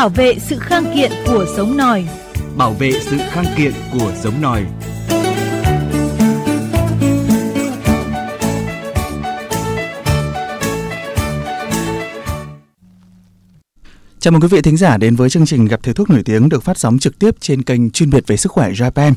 [0.00, 2.04] Bảo vệ sự khang kiện của giống nòi.
[2.56, 4.62] Bảo vệ sự khang kiện của giống nòi.
[14.22, 16.48] Chào mừng quý vị thính giả đến với chương trình gặp thầy thuốc nổi tiếng
[16.48, 19.12] được phát sóng trực tiếp trên kênh chuyên biệt về sức khỏe Japan.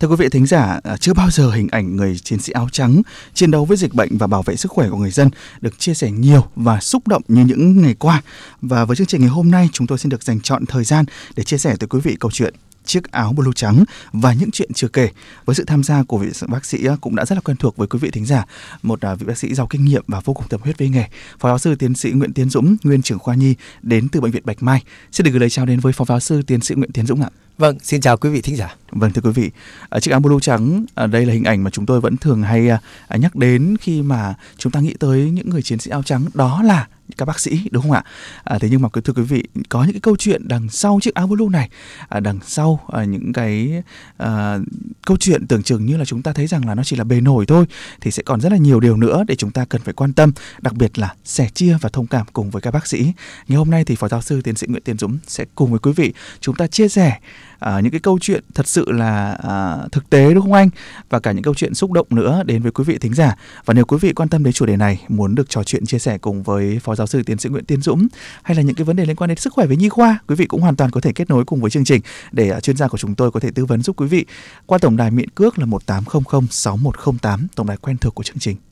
[0.00, 2.68] Thưa quý vị thính giả, à, chưa bao giờ hình ảnh người chiến sĩ áo
[2.72, 3.02] trắng
[3.34, 5.30] chiến đấu với dịch bệnh và bảo vệ sức khỏe của người dân
[5.60, 8.22] được chia sẻ nhiều và xúc động như những ngày qua.
[8.62, 11.04] Và với chương trình ngày hôm nay, chúng tôi xin được dành chọn thời gian
[11.36, 12.54] để chia sẻ tới quý vị câu chuyện
[12.88, 15.08] chiếc áo blue trắng và những chuyện chưa kể.
[15.44, 17.88] Với sự tham gia của vị bác sĩ cũng đã rất là quen thuộc với
[17.88, 18.44] quý vị thính giả,
[18.82, 21.04] một à, vị bác sĩ giàu kinh nghiệm và vô cùng tâm huyết với nghề.
[21.38, 24.32] Phó giáo sư tiến sĩ Nguyễn Tiến Dũng, nguyên trưởng khoa nhi đến từ bệnh
[24.32, 24.82] viện Bạch Mai.
[25.12, 27.22] Xin được gửi lời chào đến với phó giáo sư tiến sĩ Nguyễn Tiến Dũng
[27.22, 27.30] ạ.
[27.58, 28.74] Vâng, xin chào quý vị thính giả.
[28.90, 29.50] Vâng thưa quý vị,
[29.90, 32.42] à, chiếc áo blue trắng ở đây là hình ảnh mà chúng tôi vẫn thường
[32.42, 36.02] hay à, nhắc đến khi mà chúng ta nghĩ tới những người chiến sĩ áo
[36.02, 38.04] trắng đó là các bác sĩ đúng không ạ?
[38.44, 41.14] À, thế nhưng mà thưa quý vị có những cái câu chuyện đằng sau chiếc
[41.14, 41.70] áo blue này,
[42.08, 43.82] à, đằng sau à, những cái
[44.16, 44.58] à,
[45.06, 47.20] câu chuyện tưởng chừng như là chúng ta thấy rằng là nó chỉ là bề
[47.20, 47.66] nổi thôi,
[48.00, 50.32] thì sẽ còn rất là nhiều điều nữa để chúng ta cần phải quan tâm,
[50.60, 53.12] đặc biệt là sẻ chia và thông cảm cùng với các bác sĩ.
[53.48, 55.78] Ngày hôm nay thì phó giáo sư tiến sĩ Nguyễn Tiến Dũng sẽ cùng với
[55.78, 57.18] quý vị chúng ta chia sẻ
[57.58, 60.70] à, những cái câu chuyện thật sự là à, thực tế đúng không anh?
[61.10, 63.36] Và cả những câu chuyện xúc động nữa đến với quý vị thính giả.
[63.64, 65.98] Và nếu quý vị quan tâm đến chủ đề này muốn được trò chuyện chia
[65.98, 68.08] sẻ cùng với phó giáo sư tiến sĩ Nguyễn Tiến Dũng
[68.42, 70.34] hay là những cái vấn đề liên quan đến sức khỏe với nhi khoa quý
[70.34, 72.00] vị cũng hoàn toàn có thể kết nối cùng với chương trình
[72.32, 74.26] để uh, chuyên gia của chúng tôi có thể tư vấn giúp quý vị.
[74.66, 78.67] Qua tổng đài miễn cước là 1800 6108 tổng đài quen thuộc của chương trình.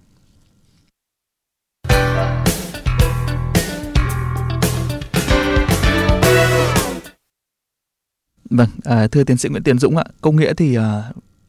[8.50, 11.02] Vâng, à, thưa tiến sĩ Nguyễn Tiến Dũng ạ, công nghĩa thì à,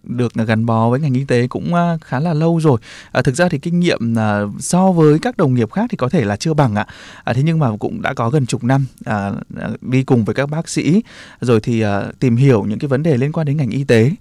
[0.03, 2.79] được gắn bó với ngành y tế cũng à, khá là lâu rồi.
[3.11, 6.09] À, thực ra thì kinh nghiệm à, so với các đồng nghiệp khác thì có
[6.09, 6.87] thể là chưa bằng ạ.
[7.23, 10.35] À, thế nhưng mà cũng đã có gần chục năm à, à đi cùng với
[10.35, 11.01] các bác sĩ
[11.41, 14.11] rồi thì à, tìm hiểu những cái vấn đề liên quan đến ngành y tế.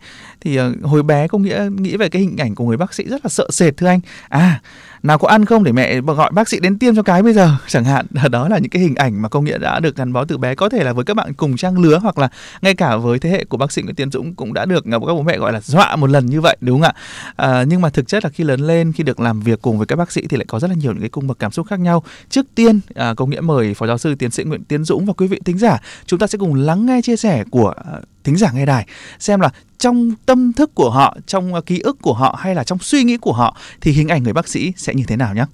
[0.41, 3.05] Thì à, hồi bé công nghĩa nghĩ về cái hình ảnh của người bác sĩ
[3.05, 4.01] rất là sợ sệt thưa anh.
[4.29, 4.61] À
[5.07, 7.57] nào có ăn không để mẹ gọi bác sĩ đến tiêm cho cái bây giờ?
[7.69, 10.25] Chẳng hạn đó là những cái hình ảnh mà công nghĩa đã được gắn bó
[10.25, 10.55] từ bé.
[10.55, 12.29] Có thể là với các bạn cùng trang lứa hoặc là
[12.63, 14.91] ngay cả với thế hệ của bác sĩ Nguyễn Tiến Dũng cũng đã được à,
[14.91, 16.95] các bố mẹ gọi là dọa một lần như vậy đúng không ạ?
[17.37, 19.87] À, nhưng mà thực chất là khi lớn lên khi được làm việc cùng với
[19.87, 21.67] các bác sĩ thì lại có rất là nhiều những cái cung bậc cảm xúc
[21.67, 22.03] khác nhau.
[22.31, 25.13] Trước tiên à, công nghĩa mời phó giáo sư tiến sĩ Nguyễn Tiến Dũng và
[25.13, 27.93] quý vị thính giả chúng ta sẽ cùng lắng nghe chia sẻ của à,
[28.27, 28.87] thính giả nghe đài
[29.19, 32.65] xem là trong tâm thức của họ trong uh, ký ức của họ hay là
[32.65, 35.35] trong suy nghĩ của họ thì hình ảnh người bác sĩ sẽ như thế nào
[35.35, 35.45] nhé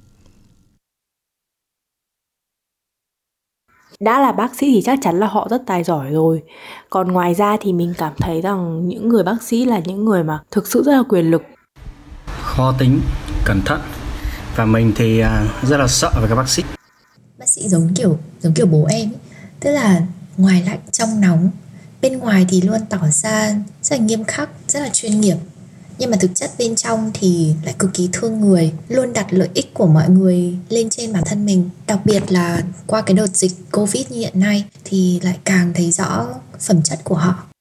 [4.00, 6.42] đã là bác sĩ thì chắc chắn là họ rất tài giỏi rồi.
[6.90, 10.24] Còn ngoài ra thì mình cảm thấy rằng những người bác sĩ là những người
[10.24, 11.42] mà thực sự rất là quyền lực.
[12.42, 13.00] Khó tính
[13.44, 13.80] cẩn thận.
[14.56, 16.62] Và mình thì à, rất là sợ về các bác sĩ.
[17.38, 19.10] Bác sĩ giống kiểu giống kiểu bố em ấy.
[19.60, 20.00] tức là
[20.36, 21.50] ngoài lạnh trong nóng
[22.02, 25.36] bên ngoài thì luôn tỏ ra rất là nghiêm khắc, rất là chuyên nghiệp.
[25.98, 29.48] Nhưng mà thực chất bên trong thì lại cực kỳ thương người, luôn đặt lợi
[29.54, 31.70] ích của mọi người lên trên bản thân mình.
[31.86, 35.92] Đặc biệt là qua cái đợt dịch covid như hiện nay thì lại càng thấy
[35.92, 36.28] rõ
[36.60, 37.51] phẩm chất của họ.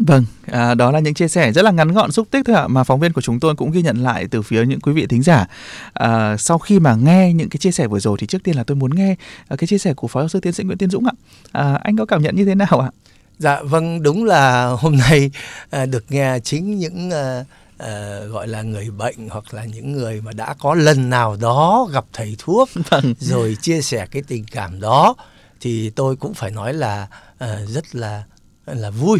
[0.00, 2.68] Vâng, à, đó là những chia sẻ rất là ngắn gọn xúc tích thôi ạ
[2.68, 5.06] mà phóng viên của chúng tôi cũng ghi nhận lại từ phía những quý vị
[5.06, 5.46] thính giả.
[5.92, 8.64] À, sau khi mà nghe những cái chia sẻ vừa rồi thì trước tiên là
[8.64, 9.16] tôi muốn nghe
[9.48, 11.12] à, cái chia sẻ của phó giáo sư tiến sĩ Nguyễn Tiến Dũng ạ.
[11.52, 12.90] À, anh có cảm nhận như thế nào ạ?
[13.38, 15.30] Dạ vâng, đúng là hôm nay
[15.70, 17.44] à, được nghe chính những à,
[17.78, 21.88] à, gọi là người bệnh hoặc là những người mà đã có lần nào đó
[21.92, 23.14] gặp thầy thuốc vâng.
[23.18, 25.14] rồi chia sẻ cái tình cảm đó
[25.60, 27.06] thì tôi cũng phải nói là
[27.38, 28.22] à, rất là
[28.66, 29.18] là vui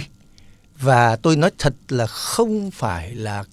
[0.80, 3.44] và tôi nói thật là không phải là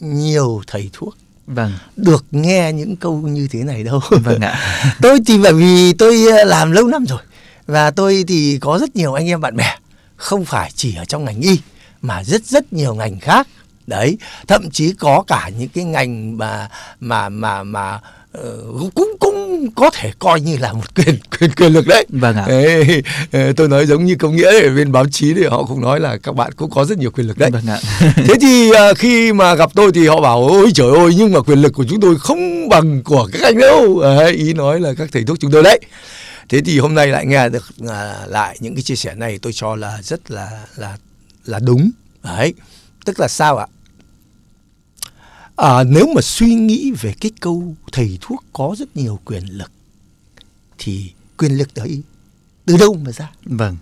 [0.00, 1.72] nhiều thầy thuốc vâng.
[1.96, 4.00] được nghe những câu như thế này đâu.
[4.10, 4.58] Vâng ạ.
[5.02, 7.20] Tôi thì bởi vì tôi ờ, làm lâu năm rồi
[7.66, 9.76] và tôi thì có rất nhiều anh em bạn bè
[10.16, 11.60] không phải chỉ ở trong ngành y
[12.02, 13.48] mà rất rất nhiều ngành khác.
[13.86, 16.68] Đấy thậm chí có cả những cái ngành mà
[17.00, 18.00] mà mà mà
[18.38, 22.06] uh, cũng cũng có thể coi như là một quyền quyền quyền lực đấy.
[22.08, 22.44] Vâng ạ.
[22.48, 26.00] Ê, tôi nói giống như công nghĩa ở bên báo chí thì họ cũng nói
[26.00, 27.50] là các bạn cũng có rất nhiều quyền lực đấy.
[27.50, 27.78] Vâng ạ.
[28.16, 31.40] thế thì uh, khi mà gặp tôi thì họ bảo ôi trời ơi nhưng mà
[31.40, 34.00] quyền lực của chúng tôi không bằng của các anh đâu.
[34.02, 35.80] Đấy, ý nói là các thầy thuốc chúng tôi đấy.
[36.48, 37.90] Thế thì hôm nay lại nghe được uh,
[38.26, 40.96] lại những cái chia sẻ này tôi cho là rất là là
[41.44, 41.90] là đúng.
[42.22, 42.54] Đấy
[43.04, 43.66] tức là sao ạ
[45.62, 49.70] à, nếu mà suy nghĩ về cái câu thầy thuốc có rất nhiều quyền lực
[50.78, 52.02] thì quyền lực đấy
[52.66, 53.30] từ đâu mà ra?
[53.44, 53.76] Vâng.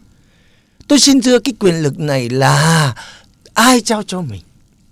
[0.89, 2.95] Tôi xin thưa cái quyền lực này là
[3.55, 4.43] ai trao cho mình?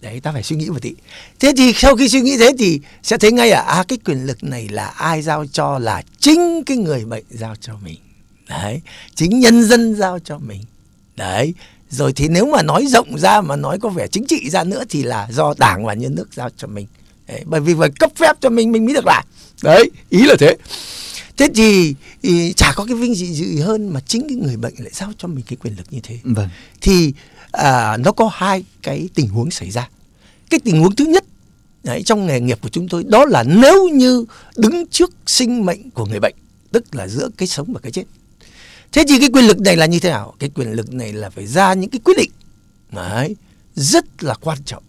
[0.00, 0.94] Đấy ta phải suy nghĩ một tí.
[1.40, 4.26] Thế thì sau khi suy nghĩ thế thì sẽ thấy ngay à, à cái quyền
[4.26, 7.98] lực này là ai giao cho là chính cái người bệnh giao cho mình.
[8.48, 8.80] Đấy
[9.14, 10.62] chính nhân dân giao cho mình.
[11.16, 11.54] Đấy
[11.90, 14.84] rồi thì nếu mà nói rộng ra mà nói có vẻ chính trị ra nữa
[14.88, 16.86] thì là do đảng và nhân nước giao cho mình.
[17.28, 19.24] Đấy, bởi vì phải cấp phép cho mình mình mới được làm.
[19.62, 20.56] Đấy ý là thế.
[21.36, 24.74] Thế thì, thì chả có cái vinh dự gì hơn mà chính cái người bệnh
[24.78, 26.18] lại giao cho mình cái quyền lực như thế.
[26.24, 26.48] Vâng.
[26.80, 27.12] Thì
[27.52, 29.88] à, nó có hai cái tình huống xảy ra.
[30.50, 31.24] Cái tình huống thứ nhất
[31.84, 34.24] đấy, trong nghề nghiệp của chúng tôi đó là nếu như
[34.56, 36.34] đứng trước sinh mệnh của người bệnh
[36.72, 38.04] tức là giữa cái sống và cái chết
[38.98, 40.34] thế thì cái quyền lực này là như thế nào?
[40.38, 42.30] Cái quyền lực này là phải ra những cái quyết định.
[42.92, 43.36] Đấy,
[43.74, 44.82] rất là quan trọng.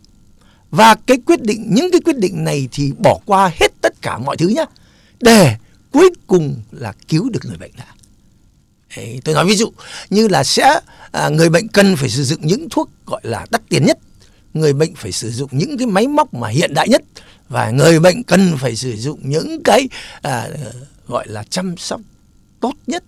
[0.71, 4.17] Và cái quyết định những cái quyết định này thì bỏ qua hết tất cả
[4.17, 4.65] mọi thứ nhá
[5.19, 5.55] để
[5.91, 7.85] cuối cùng là cứu được người bệnh đã.
[8.97, 9.71] Đấy, tôi nói ví dụ
[10.09, 10.79] như là sẽ
[11.11, 13.99] à, người bệnh cần phải sử dụng những thuốc gọi là đắt tiền nhất.
[14.53, 17.01] Người bệnh phải sử dụng những cái máy móc mà hiện đại nhất.
[17.49, 19.89] Và người bệnh cần phải sử dụng những cái
[20.21, 20.47] à,
[21.07, 22.01] gọi là chăm sóc
[22.59, 23.03] tốt nhất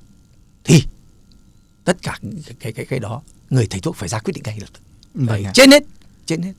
[0.71, 0.83] thì
[1.85, 4.57] tất cả cái cái cái, cái đó người thầy thuốc phải ra quyết định ngay
[4.59, 4.79] lập tức.
[5.13, 5.83] Vâng trên hết
[6.25, 6.53] trên hết.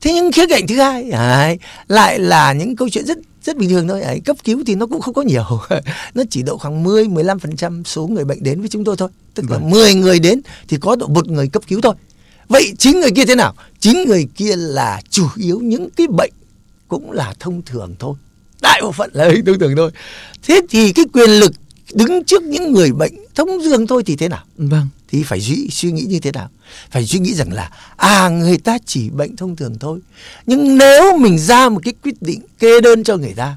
[0.00, 1.58] Thế nhưng khía cạnh thứ hai ấy,
[1.88, 4.86] lại là những câu chuyện rất rất bình thường thôi ấy, cấp cứu thì nó
[4.86, 5.44] cũng không có nhiều.
[6.14, 9.08] Nó chỉ độ khoảng 10 15% số người bệnh đến với chúng tôi thôi.
[9.34, 9.70] Tức là Vâng.
[9.70, 11.94] 10 người đến thì có độ một người cấp cứu thôi.
[12.48, 13.54] Vậy chính người kia thế nào?
[13.80, 16.32] Chính người kia là chủ yếu những cái bệnh
[16.88, 18.14] cũng là thông thường thôi.
[18.62, 19.90] Đại bộ phận là thông thường thôi.
[20.42, 21.52] Thế thì cái quyền lực
[21.94, 24.44] đứng trước những người bệnh thông thường thôi thì thế nào?
[24.56, 24.88] Vâng.
[25.08, 26.50] Thì phải suy, suy nghĩ như thế nào?
[26.90, 30.00] Phải suy nghĩ rằng là à người ta chỉ bệnh thông thường thôi.
[30.46, 33.56] Nhưng nếu mình ra một cái quyết định kê đơn cho người ta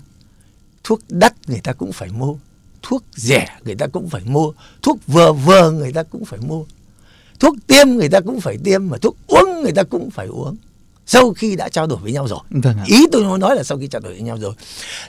[0.83, 2.35] thuốc đắt người ta cũng phải mua
[2.81, 6.63] thuốc rẻ người ta cũng phải mua thuốc vừa vừa người ta cũng phải mua
[7.39, 10.55] thuốc tiêm người ta cũng phải tiêm mà thuốc uống người ta cũng phải uống
[11.05, 12.39] sau khi đã trao đổi với nhau rồi.
[12.49, 12.83] Vâng ạ.
[12.87, 14.53] ý tôi muốn nói là sau khi trao đổi với nhau rồi.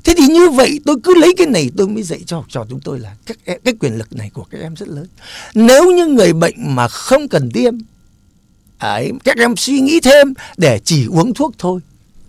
[0.05, 2.67] Thế thì như vậy tôi cứ lấy cái này tôi mới dạy cho học trò
[2.71, 5.07] chúng tôi là các em, cái quyền lực này của các em rất lớn.
[5.55, 7.75] Nếu như người bệnh mà không cần tiêm
[8.79, 11.81] ấy các em suy nghĩ thêm để chỉ uống thuốc thôi.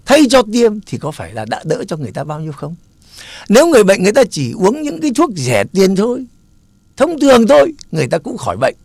[0.05, 2.75] Thay cho tiêm thì có phải là đã đỡ cho người ta bao nhiêu không?
[3.49, 6.25] Nếu người bệnh người ta chỉ uống những cái thuốc rẻ tiền thôi
[6.97, 8.75] thông thường thôi người ta cũng khỏi bệnh.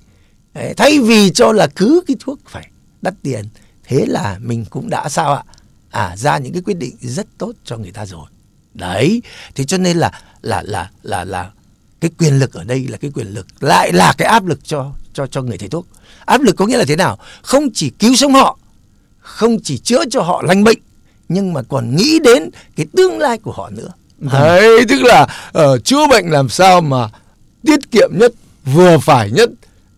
[0.55, 2.69] Đấy, thay vì cho là cứ cái thuốc phải
[3.03, 3.45] đắt tiền
[3.89, 5.43] thế là mình cũng đã sao ạ?
[5.91, 8.27] À ra những cái quyết định rất tốt cho người ta rồi.
[8.75, 9.23] Đấy
[9.55, 10.13] thế cho nên là
[10.43, 11.51] là là là là
[12.01, 14.93] cái quyền lực ở đây là cái quyền lực lại là cái áp lực cho
[15.15, 15.87] cho cho người thầy thuốc.
[16.25, 17.19] Áp lực có nghĩa là thế nào?
[17.43, 18.59] Không chỉ cứu sống họ
[19.19, 20.79] không chỉ chữa cho họ lành bệnh
[21.29, 23.89] nhưng mà còn nghĩ đến cái tương lai của họ nữa.
[24.19, 25.27] Đấy tức là
[25.59, 27.09] uh, chữa bệnh làm sao mà
[27.67, 28.33] tiết kiệm nhất
[28.65, 29.51] vừa phải nhất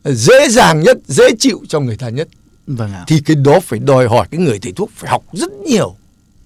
[0.05, 2.29] dễ dàng nhất dễ chịu cho người ta nhất
[2.77, 3.05] vâng ạ.
[3.07, 5.97] thì cái đó phải đòi hỏi cái người thầy thuốc phải học rất nhiều.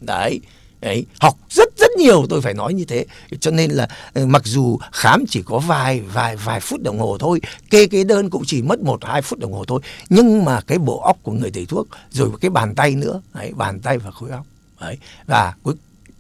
[0.01, 0.41] Đấy
[0.81, 3.07] đấy học rất rất nhiều tôi phải nói như thế.
[3.41, 7.19] Cho nên là ờ, mặc dù khám chỉ có vài vài vài phút đồng hồ
[7.19, 7.41] thôi
[7.71, 10.79] kê cái đơn cũng chỉ mất một hai phút đồng hồ thôi nhưng mà cái
[10.79, 14.11] bộ óc của người thầy thuốc rồi cái bàn tay nữa đấy bàn tay và
[14.11, 14.47] khối óc
[14.81, 15.75] đấy và cuối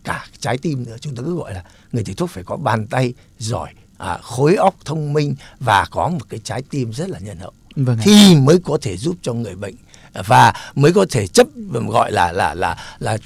[0.04, 2.86] cả trái tim nữa chúng ta cứ gọi là người thầy thuốc phải có bàn
[2.86, 7.18] tay giỏi à, khối óc thông minh và có một cái trái tim rất là
[7.18, 7.52] nhân hậu.
[7.76, 9.74] Vâng thì mới có thể giúp cho người bệnh
[10.14, 11.46] và mới có thể chấp
[11.88, 13.16] gọi là là là là,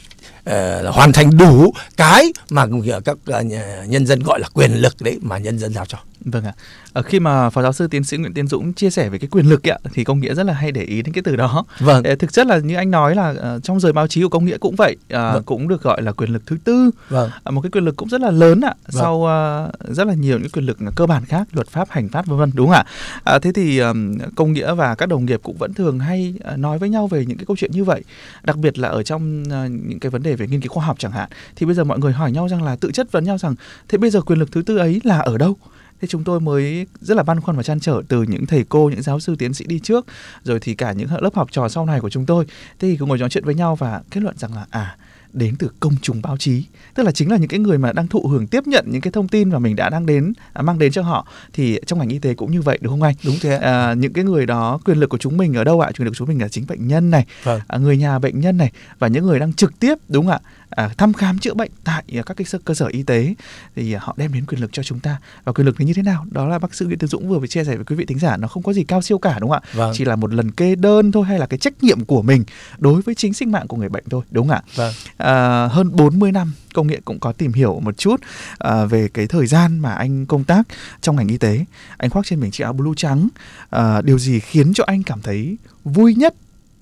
[0.45, 2.67] ờ, là hoàn thành đủ cái mà
[3.05, 3.43] các ờ,
[3.89, 5.99] nhân dân gọi là quyền lực đấy mà nhân dân giao cho.
[6.25, 6.53] Vâng ạ.
[6.93, 9.29] Ở khi mà phó giáo sư tiến sĩ Nguyễn Tiến Dũng chia sẻ về cái
[9.31, 11.37] quyền lực ấy, ạ, thì công nghĩa rất là hay để ý đến cái từ
[11.37, 11.65] đó.
[11.81, 12.05] Vâng.
[12.05, 14.45] Ờ, Thực chất là như anh nói là ờ, trong giới báo chí của công
[14.45, 15.43] nghĩa cũng vậy, ờ, Vâng.
[15.43, 16.91] cũng được gọi là quyền lực thứ tư.
[17.09, 17.31] Vâng.
[17.45, 19.01] À, một cái quyền lực cũng rất là lớn ạ Vâng.
[19.03, 22.27] sau ờ, rất là nhiều những quyền lực cơ bản khác luật pháp hành pháp
[22.27, 22.85] vân vân đúng không ạ
[23.25, 26.57] à, thế thì ờm, công nghĩa và các đồng nghiệp cũng vẫn thường hay ờ,
[26.57, 28.03] nói với nhau về những cái câu chuyện như vậy
[28.43, 30.85] đặc biệt là ở trong ờ, những cái vấn vấn đề về nghiên cứu khoa
[30.85, 33.25] học chẳng hạn, thì bây giờ mọi người hỏi nhau rằng là tự chất vấn
[33.25, 33.55] nhau rằng,
[33.89, 35.57] thế bây giờ quyền lực thứ tư ấy là ở đâu?
[36.01, 38.91] Thế chúng tôi mới rất là băn khoăn và chăn trở từ những thầy cô,
[38.91, 40.07] những giáo sư, tiến sĩ đi trước,
[40.45, 42.45] rồi thì cả những lớp học trò sau này của chúng tôi.
[42.79, 44.97] Thế thì cùng ngồi nói chuyện với nhau và kết luận rằng là à
[45.39, 46.63] đến từ công chúng báo chí.
[46.95, 49.13] Tức là chính là những cái người mà đang thụ hưởng tiếp nhận những cái
[49.13, 51.27] thông tin mà mình đã đang đến à, mang đến cho họ.
[51.53, 53.15] Thì trong ngành y tế cũng như vậy đúng không anh?
[53.25, 53.57] Đúng thế.
[53.57, 55.91] à, những cái người đó quyền lực của chúng mình ở đâu ạ?
[55.99, 57.61] Quyền lực của chúng mình là chính bệnh nhân này Vâng.
[57.69, 60.41] à, người nhà bệnh nhân này và những người đang trực tiếp đúng không ạ
[60.71, 63.35] à, thăm khám chữa bệnh tại à, các cái cơ sở y tế
[63.77, 65.17] thì à, họ đem đến quyền lực cho chúng ta.
[65.45, 66.27] Và quyền lực thì như thế nào?
[66.31, 68.19] Đó là bác sĩ Nguyễn Tiến Dũng vừa mới chia sẻ với quý vị thính
[68.19, 69.71] giả nó không có gì cao siêu cả đúng không ạ?
[69.73, 69.93] Vâng.
[69.95, 72.45] chỉ là một lần kê đơn thôi hay là cái trách nhiệm của mình
[72.79, 74.63] đối với chính sinh mạng của người bệnh thôi đúng không ạ?
[74.75, 74.95] Vâng.
[75.17, 78.21] à, hơn 40 năm công nghệ cũng có tìm hiểu một chút
[78.59, 80.63] à, về cái thời gian mà anh công tác
[81.01, 81.65] trong ngành y tế.
[81.97, 83.29] Anh khoác trên mình chiếc áo blue trắng
[83.71, 86.35] à, điều gì khiến cho anh cảm thấy vui nhất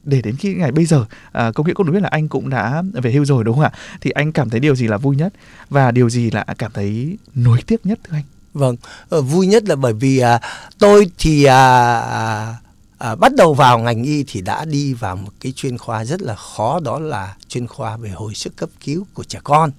[0.06, 2.50] để đến khi ngày bây giờ à, công nghệ cũng được biết là anh cũng
[2.50, 3.72] đã về hưu rồi đúng không ạ?
[4.00, 5.32] Thì anh cảm thấy điều gì là vui nhất?
[5.70, 8.25] Và điều gì là cảm thấy nối tiếc nhất thưa anh?
[8.54, 8.76] Vâng
[9.08, 10.40] ờ, vui nhất là bởi vì à,
[10.78, 11.98] tôi thì à,
[12.98, 16.22] à, bắt đầu vào ngành y thì đã đi vào một cái chuyên khoa rất
[16.22, 19.70] là khó đó là chuyên khoa về hồi sức cấp cứu của trẻ con.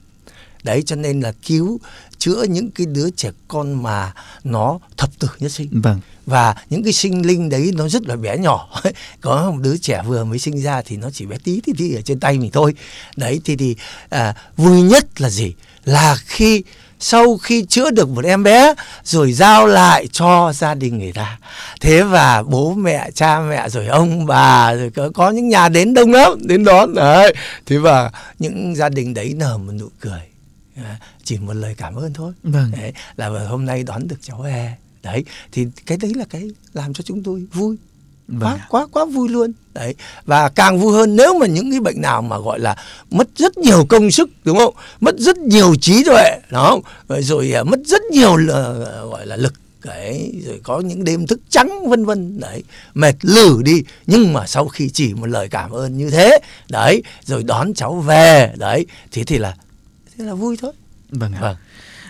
[0.63, 1.79] Đấy cho nên là cứu
[2.19, 5.69] chữa những cái đứa trẻ con mà nó thập tử nhất sinh.
[5.71, 5.99] Vâng.
[6.25, 8.81] Và những cái sinh linh đấy nó rất là bé nhỏ.
[9.21, 11.95] Có một đứa trẻ vừa mới sinh ra thì nó chỉ bé tí tí tí
[11.95, 12.73] ở trên tay mình thôi.
[13.15, 13.75] Đấy thì thì
[14.09, 15.53] à, vui nhất là gì?
[15.85, 16.63] Là khi
[16.99, 21.37] sau khi chữa được một em bé rồi giao lại cho gia đình người ta.
[21.81, 25.93] Thế và bố mẹ cha mẹ rồi ông bà rồi có, có những nhà đến
[25.93, 26.93] đông lắm đến đón.
[26.93, 27.33] Đấy
[27.65, 30.21] thế và những gia đình đấy nở một nụ cười
[31.23, 32.33] chỉ một lời cảm ơn thôi.
[32.43, 32.71] Vâng.
[32.71, 36.93] đấy là hôm nay đón được cháu về đấy thì cái đấy là cái làm
[36.93, 37.77] cho chúng tôi vui.
[38.27, 38.39] Vâng.
[38.41, 39.53] quá quá quá vui luôn.
[39.73, 42.75] Đấy và càng vui hơn nếu mà những cái bệnh nào mà gọi là
[43.11, 44.75] mất rất nhiều công sức đúng không?
[44.99, 46.79] Mất rất nhiều trí tuệ đó
[47.09, 48.73] rồi, rồi à, mất rất nhiều là,
[49.09, 49.53] gọi là lực
[49.83, 52.39] đấy rồi có những đêm thức trắng vân vân.
[52.39, 56.39] Đấy mệt lử đi nhưng mà sau khi chỉ một lời cảm ơn như thế
[56.69, 59.55] đấy rồi đón cháu về đấy thế thì là
[60.17, 60.71] thế là vui thôi.
[61.09, 61.39] Vâng ạ.
[61.41, 61.55] vâng.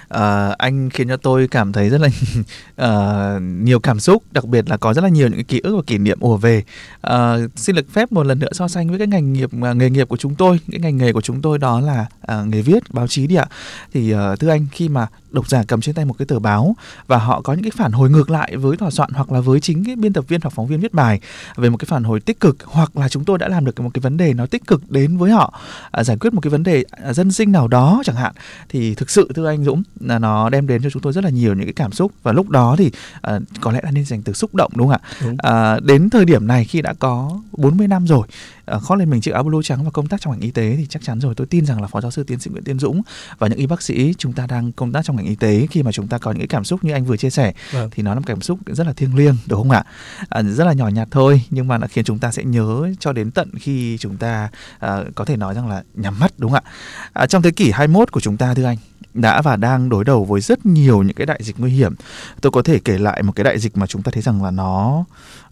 [0.09, 4.69] À, anh khiến cho tôi cảm thấy rất là uh, nhiều cảm xúc đặc biệt
[4.69, 6.63] là có rất là nhiều những cái ký ức và kỷ niệm ùa về.
[7.07, 7.13] Uh,
[7.55, 10.09] xin được phép một lần nữa so sánh với cái ngành nghiệp uh, nghề nghiệp
[10.09, 10.59] của chúng tôi.
[10.71, 13.45] Cái ngành nghề của chúng tôi đó là uh, nghề viết báo chí đi ạ.
[13.93, 16.75] Thì uh, thưa anh khi mà độc giả cầm trên tay một cái tờ báo
[17.07, 19.59] và họ có những cái phản hồi ngược lại với tòa soạn hoặc là với
[19.59, 21.19] chính cái biên tập viên hoặc phóng viên viết bài
[21.55, 23.89] về một cái phản hồi tích cực hoặc là chúng tôi đã làm được một
[23.93, 25.59] cái vấn đề nó tích cực đến với họ
[25.91, 28.33] à, giải quyết một cái vấn đề à, dân sinh nào đó chẳng hạn
[28.69, 31.29] thì thực sự thưa anh Dũng là nó đem đến cho chúng tôi rất là
[31.29, 32.91] nhiều những cái cảm xúc và lúc đó thì
[33.21, 35.35] à, có lẽ là nên dành từ xúc động đúng không ạ.
[35.37, 38.27] À, đến thời điểm này khi đã có 40 năm rồi
[38.67, 40.85] khoác lên mình chiếc áo blue trắng và công tác trong ngành y tế thì
[40.89, 41.35] chắc chắn rồi.
[41.35, 43.01] Tôi tin rằng là phó giáo sư tiến sĩ Nguyễn Tiến Dũng
[43.37, 45.83] và những y bác sĩ chúng ta đang công tác trong ngành y tế khi
[45.83, 47.89] mà chúng ta có những cái cảm xúc như anh vừa chia sẻ Vâng.
[47.91, 49.83] thì nó là một cảm xúc rất là thiêng liêng đúng không ạ?
[50.29, 53.13] À, rất là nhỏ nhặt thôi nhưng mà nó khiến chúng ta sẽ nhớ cho
[53.13, 56.61] đến tận khi chúng ta à, có thể nói rằng là nhắm mắt đúng không
[56.65, 56.71] ạ?
[57.13, 58.77] À, trong thế kỷ 21 của chúng ta thưa anh
[59.13, 61.95] đã và đang đối đầu với rất nhiều những cái đại dịch nguy hiểm.
[62.41, 64.51] Tôi có thể kể lại một cái đại dịch mà chúng ta thấy rằng là
[64.51, 65.05] nó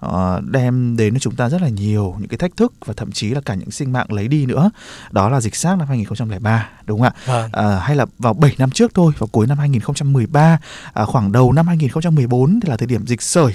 [0.05, 0.11] uh,
[0.51, 3.29] đem đến cho chúng ta rất là nhiều những cái thách thức và thậm chí
[3.29, 4.69] là cả những sinh mạng lấy đi nữa
[5.11, 7.49] đó là dịch SARS năm 2003 đúng không ạ Vâng.
[7.51, 10.57] à, hay là vào 7 năm trước thôi vào cuối năm 2013
[10.93, 13.53] à, khoảng đầu năm 2014 thì là thời điểm dịch sởi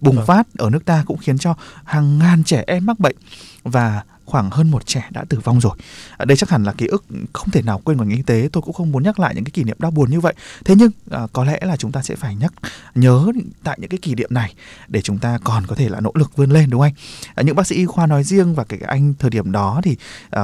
[0.00, 0.26] bùng Vâng.
[0.26, 1.54] phát ở nước ta cũng khiến cho
[1.84, 3.16] hàng ngàn trẻ em mắc bệnh
[3.64, 4.02] và
[4.32, 5.76] khoảng hơn một trẻ đã tử vong rồi.
[6.16, 8.48] À, đây chắc hẳn là ký ức không thể nào quên của ngành y tế.
[8.52, 10.34] Tôi cũng không muốn nhắc lại những cái kỷ niệm đau buồn như vậy.
[10.64, 12.52] Thế nhưng à, có lẽ là chúng ta sẽ phải nhắc
[12.94, 13.26] nhớ
[13.64, 14.54] tại những cái kỷ niệm này
[14.88, 16.94] để chúng ta còn có thể là nỗ lực vươn lên đúng không anh?
[17.34, 19.80] À, những bác sĩ y khoa nói riêng và kể cả anh thời điểm đó
[19.84, 19.96] thì
[20.30, 20.42] à,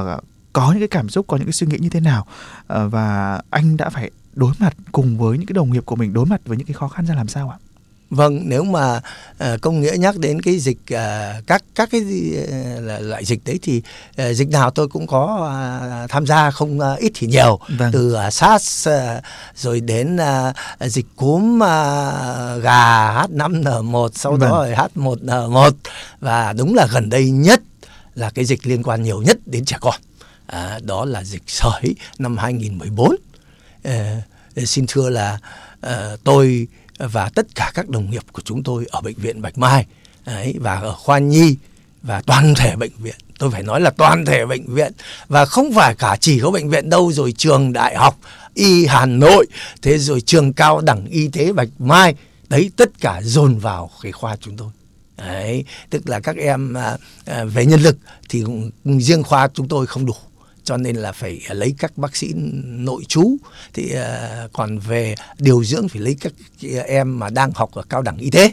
[0.52, 2.26] có những cái cảm xúc, có những cái suy nghĩ như thế nào
[2.68, 6.12] à, và anh đã phải đối mặt cùng với những cái đồng nghiệp của mình
[6.12, 7.58] đối mặt với những cái khó khăn ra làm sao ạ?
[8.10, 13.02] Vâng, nếu mà uh, công nghĩa nhắc đến cái dịch uh, các các cái uh,
[13.02, 13.82] loại dịch đấy thì
[14.22, 15.50] uh, dịch nào tôi cũng có
[16.04, 17.92] uh, tham gia không uh, ít thì nhiều Vâng.
[17.92, 18.94] từ uh, SARS uh,
[19.56, 24.40] rồi đến uh, dịch cúm uh, gà H5N1 sau Vâng.
[24.40, 25.70] đó rồi H1N1
[26.20, 27.60] và đúng là gần đây nhất
[28.14, 29.94] là cái dịch liên quan nhiều nhất đến trẻ con.
[30.46, 33.16] À, đó là dịch sởi năm 2014.
[33.84, 33.92] Ờ,
[34.66, 35.38] xin thưa là
[35.80, 36.66] ờ, tôi
[36.98, 39.86] và tất cả các đồng nghiệp của chúng tôi ở bệnh viện Bạch Mai
[40.24, 41.56] ấy và ở khoa nhi
[42.02, 43.16] và toàn thể bệnh viện.
[43.38, 44.92] Tôi phải nói là toàn thể bệnh viện
[45.28, 48.18] và không phải cả chỉ có bệnh viện đâu rồi trường đại học
[48.54, 49.46] y Hà Nội
[49.82, 52.14] thế rồi trường cao đẳng y tế Bạch Mai.
[52.48, 54.68] Đấy tất cả dồn vào cái khoa chúng tôi.
[55.16, 57.96] Đấy tức là các em à, à về nhân lực
[58.28, 58.44] thì
[58.84, 60.14] riêng khoa chúng tôi không đủ
[60.68, 62.32] cho nên là phải lấy các bác sĩ
[62.64, 63.36] nội trú.
[63.74, 66.32] Thì à, còn về điều dưỡng phải lấy các
[66.86, 68.52] em mà đang học ở cao đẳng y tế.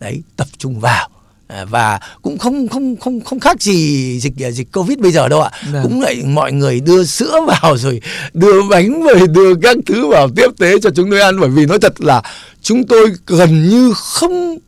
[0.00, 1.08] Đấy tập trung vào.
[1.46, 5.42] À, và cũng không không không không khác gì dịch dịch covid bây giờ đâu
[5.42, 5.50] ạ.
[5.72, 5.82] Vâng.
[5.82, 8.00] cũng lại mọi người đưa sữa vào rồi
[8.34, 11.40] đưa bánh rồi đưa các thứ vào tiếp tế cho chúng tôi ăn.
[11.40, 12.22] Bởi vì nói thật là
[12.62, 14.58] chúng tôi gần như không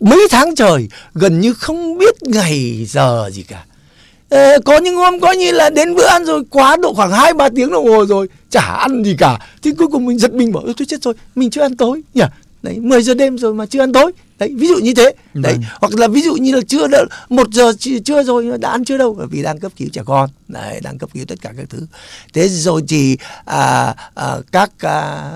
[0.00, 3.64] mấy tháng trời gần như không biết ngày giờ gì cả
[4.28, 7.34] Ờ, có những hôm coi như là đến bữa ăn rồi quá độ khoảng hai
[7.34, 9.38] ba tiếng đồng hồ rồi chả ăn gì cả.
[9.62, 12.02] Thì cuối cùng mình giật mình bảo "Ôi, tôi chết rồi mình chưa ăn tối.
[12.14, 12.22] Nhỉ?
[12.62, 14.12] Đấy 10 giờ đêm rồi mà chưa ăn tối.
[14.38, 15.14] Đấy ví dụ như thế.
[15.34, 15.62] Đấy Vâng.
[15.80, 17.72] hoặc là ví dụ như là chưa đợi một giờ
[18.04, 20.30] chưa rồi đã ăn chưa đâu bởi vì đang cấp cứu trẻ con.
[20.48, 21.78] Đấy đang cấp cứu tất cả các thứ.
[22.34, 25.30] Thế rồi thì à, à, các à,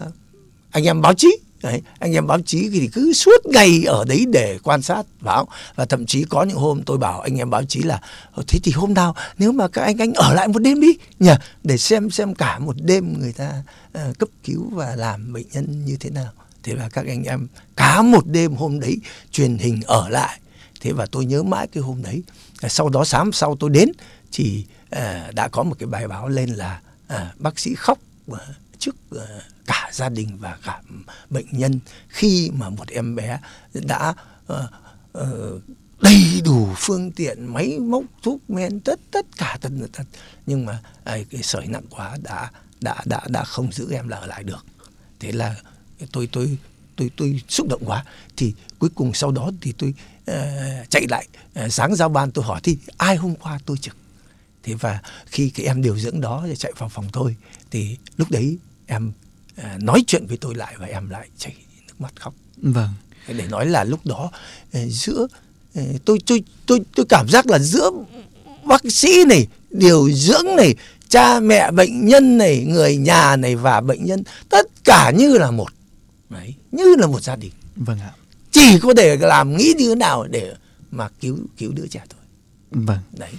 [0.71, 1.29] anh em báo chí
[1.63, 5.49] Đấy, anh em báo chí thì cứ suốt ngày ở đấy để quan sát báo
[5.75, 8.01] và thậm chí có những hôm tôi bảo anh em báo chí là
[8.33, 10.89] ờ, thế thì hôm nào nếu mà các anh anh ở lại một đêm đi
[11.19, 13.63] nhỉ để xem xem cả một đêm người ta
[13.99, 16.33] uh, cấp cứu và làm bệnh nhân như thế nào.
[16.63, 18.99] Thế là các anh em cả một đêm hôm đấy
[19.33, 20.41] truyền hình ở lại.
[20.81, 22.23] Thế và tôi nhớ mãi cái hôm đấy.
[22.69, 23.93] Sau đó sáng sau tôi đến
[24.33, 24.65] thì
[24.97, 26.81] uh, đã có một cái bài báo lên là
[27.15, 27.99] uh, bác sĩ khóc
[28.33, 28.39] uh,
[28.79, 29.21] trước uh,
[29.71, 30.83] cả gia đình và cả
[31.31, 33.41] bệnh nhân khi mà một em bé
[33.73, 34.15] đã
[34.53, 34.59] uh,
[35.19, 35.63] uh,
[36.01, 40.03] đầy đủ phương tiện máy móc thuốc men tất tất cả tất tất
[40.47, 42.51] nhưng mà ấy, cái sởi nặng quá đã
[42.81, 44.67] đã đã đã không giữ em là ở lại được.
[45.21, 45.57] Thế là
[46.13, 46.59] tôi tôi
[46.97, 48.05] tôi tôi xúc động quá.
[48.37, 49.95] Thì cuối cùng sau đó thì tôi
[50.31, 51.29] uh, chạy lại
[51.65, 53.97] uh, sáng giao ban tôi hỏi thì ai hôm qua tôi trực?
[54.63, 57.37] Thế và khi cái em điều dưỡng đó chạy vào phòng tôi
[57.71, 59.13] thì lúc đấy em
[59.61, 61.55] uh, nói chuyện với tôi lại và em lại chảy
[61.87, 62.35] nước mắt khóc.
[62.57, 62.89] Vâng.
[63.29, 64.31] Để nói là lúc đó
[64.79, 65.27] uh, giữa
[65.81, 67.91] uh, tôi tôi tôi tôi cảm giác là giữa
[68.65, 70.75] bác sĩ này điều dưỡng này
[71.09, 75.51] cha mẹ bệnh nhân này người nhà này và bệnh nhân tất cả như là
[75.51, 75.69] một
[76.31, 77.53] đấy như là một gia đình.
[77.77, 78.13] Vâng ạ.
[78.51, 80.55] Chỉ có thể làm nghĩ như thế nào để
[80.91, 82.21] mà cứu cứu đứa trẻ thôi
[82.71, 82.99] vâng.
[83.13, 83.31] Đấy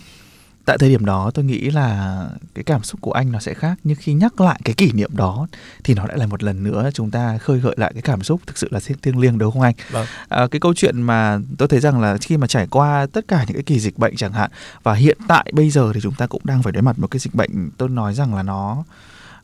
[0.72, 2.26] tại thời điểm đó tôi nghĩ là
[2.56, 5.10] cái cảm xúc của anh nó sẽ khác nhưng khi nhắc lại cái kỷ niệm
[5.16, 5.48] đó
[5.84, 8.42] thì nó lại là một lần nữa chúng ta khơi gợi lại cái cảm xúc
[8.48, 10.06] thực sự là thiêng liêng đúng không anh vâng.
[10.30, 13.44] à, cái câu chuyện mà tôi thấy rằng là khi mà trải qua tất cả
[13.48, 14.52] những cái kỳ dịch bệnh chẳng hạn
[14.84, 17.20] và hiện tại bây giờ thì chúng ta cũng đang phải đối mặt một cái
[17.20, 18.84] dịch bệnh tôi nói rằng là nó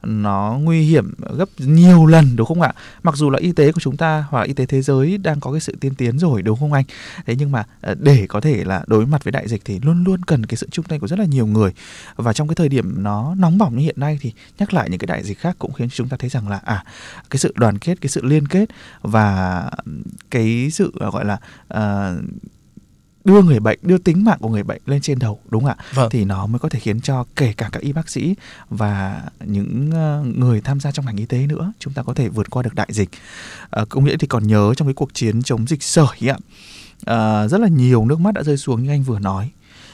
[0.03, 2.73] nó nguy hiểm gấp nhiều lần đúng không ạ?
[3.03, 5.51] Mặc dù là y tế của chúng ta hoặc y tế thế giới đang có
[5.51, 6.85] cái sự tiên tiến rồi đúng không anh?
[7.25, 10.03] Thế nhưng mà ờ, để có thể là đối mặt với đại dịch thì luôn
[10.03, 11.71] luôn cần cái sự chung tay của rất là nhiều người.
[12.15, 14.99] Và trong cái thời điểm nó nóng bỏng như hiện nay thì nhắc lại những
[14.99, 16.83] cái đại dịch khác cũng khiến chúng ta thấy rằng là à
[17.29, 18.69] cái sự đoàn kết cái sự liên kết
[19.01, 19.63] và
[20.31, 21.37] cái sự ờ, gọi là
[21.73, 22.23] uh,
[23.27, 25.85] đưa người bệnh đưa tính mạng của người bệnh lên trên đầu đúng không ạ?
[25.93, 26.09] Vâng.
[26.09, 28.35] thì nó mới có thể khiến cho kể cả các y bác sĩ
[28.69, 32.29] và những ờ, người tham gia trong ngành y tế nữa chúng ta có thể
[32.29, 33.09] vượt qua được đại dịch.
[33.69, 36.37] À, công nghĩa thì còn nhớ trong cái cuộc chiến chống dịch sởi ạ.
[37.05, 39.51] À, rất là nhiều nước mắt đã rơi xuống như anh vừa nói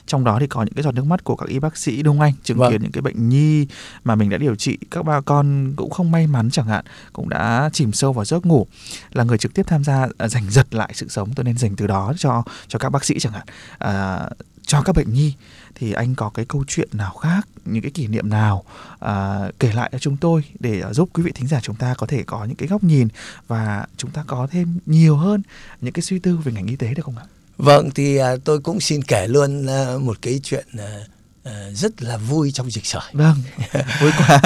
[0.08, 2.22] trong đó thì có những cái giọt nước mắt của các y bác sĩ không
[2.22, 2.72] anh chứng vâng.
[2.72, 3.68] kiến những cái bệnh nhi
[4.04, 7.30] mà mình đã điều trị các ba con cũng không may mắn chẳng hạn cũng
[7.30, 8.68] đã chìm sâu vào giấc ngủ
[9.12, 11.76] là người trực tiếp tham gia à, giành giật lại sự sống tôi nên dành
[11.76, 13.46] từ đó cho cho các bác sĩ chẳng hạn
[13.78, 14.20] à,
[14.66, 15.34] cho các bệnh nhi
[15.76, 18.64] thì anh có cái câu chuyện nào khác những cái kỷ niệm nào
[19.00, 22.08] à, kể lại cho chúng tôi để giúp quý vị thính giả chúng ta có
[22.08, 23.08] thể có những cái góc nhìn
[23.48, 25.42] và chúng ta có thêm nhiều hơn
[25.82, 27.24] những cái suy tư về ngành y tế được không ạ?
[27.58, 31.00] Vâng thì à, tôi cũng xin kể luôn à, một cái chuyện à,
[31.44, 33.02] à, rất là vui trong dịch sởi.
[33.14, 33.36] Vâng,
[34.02, 34.40] vui quá.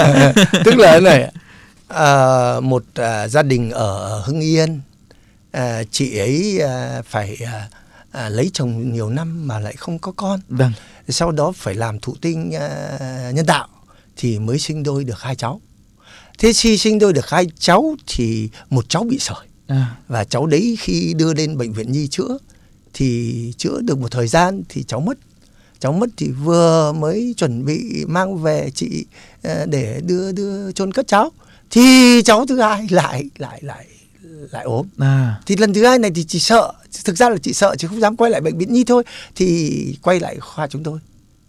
[0.66, 1.32] Tức là này
[1.88, 4.82] à, một à, gia đình ở Hưng Yên
[5.52, 7.70] à, chị ấy à, phải à,
[8.12, 10.40] à, lấy chồng nhiều năm mà lại không có con.
[10.50, 10.72] Vâng.
[11.10, 13.68] Sau đó phải làm thụ tinh à, nhân tạo
[14.18, 15.62] thì mới sinh đôi được hai cháu.
[16.40, 19.48] Thế khi sinh đôi được hai cháu thì một cháu bị sởi.
[19.68, 19.96] À.
[20.08, 22.38] Và cháu đấy khi đưa lên bệnh viện nhi chữa
[22.94, 25.18] thì chữa được một thời gian thì cháu mất.
[25.80, 29.06] Cháu mất thì vừa mới chuẩn bị mang về chị
[29.44, 31.32] ờ, để đưa đưa chôn cất cháu.
[31.70, 33.86] Thì cháu thứ hai lại lại lại
[34.52, 34.88] lại ốm.
[34.98, 35.42] À.
[35.46, 36.74] thì lần thứ hai này thì chị sợ
[37.06, 39.04] thực ra là chị sợ chứ không dám quay lại bệnh viện nhi thôi
[39.36, 41.00] thì quay lại khoa chúng tôi.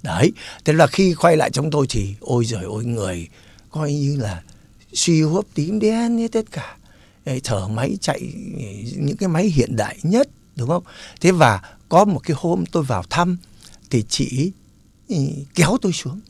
[0.03, 0.33] Đấy
[0.65, 3.29] thế là khi quay lại chúng tôi thì ôi giời ôi người
[3.71, 4.43] coi như là
[4.93, 6.77] suy hô hấp tím đen như tất cả.
[7.45, 8.21] Thở máy chạy
[8.97, 10.83] những cái máy hiện đại nhất đúng không?
[11.21, 13.37] Thế và có một cái hôm tôi vào thăm
[13.91, 14.53] thì chị
[15.09, 15.17] ừ,
[15.55, 16.21] kéo tôi xuống.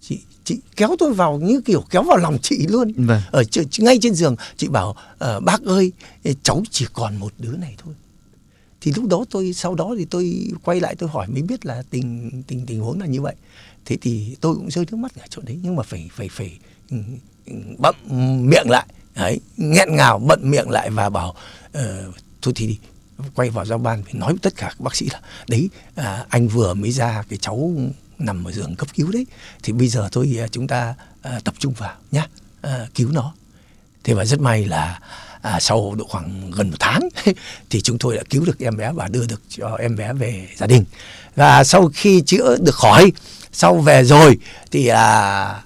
[0.00, 2.92] Chị chị kéo tôi vào như kiểu kéo vào lòng chị luôn.
[2.96, 3.22] Vâng.
[3.30, 3.42] ở
[3.78, 5.92] ngay trên giường chị bảo uh, bác ơi
[6.42, 7.94] cháu chỉ còn một đứa này thôi.
[8.80, 11.82] Thì lúc đó tôi sau đó thì tôi quay lại tôi hỏi mới biết là
[11.90, 13.34] tình tình tình huống là như vậy.
[13.84, 16.58] Thế thì tôi cũng rơi nước mắt ở chỗ đấy nhưng mà phải phải phải
[16.90, 16.96] ừ,
[17.46, 17.94] ừ, bậm
[18.48, 18.86] miệng lại.
[19.14, 21.36] Đấy nghẹn ngào bận miệng lại và bảo
[21.78, 22.78] uh, thôi thì
[23.34, 26.24] quay vào giao ban phải nói với tất cả các bác sĩ là đấy à,
[26.28, 27.72] anh vừa mới ra cái cháu
[28.18, 29.26] nằm ở giường cấp cứu đấy
[29.62, 32.26] thì bây giờ thôi à, chúng ta à, tập trung vào nhá
[32.60, 33.32] à, cứu nó.
[34.04, 35.00] Thế và rất may là
[35.42, 37.08] à, sau độ khoảng gần một tháng
[37.70, 40.48] thì chúng tôi đã cứu được em bé và đưa được cho em bé về
[40.56, 40.84] gia đình.
[41.36, 43.12] Và sau khi chữa được khỏi
[43.52, 44.38] sau về rồi
[44.70, 45.62] thì à,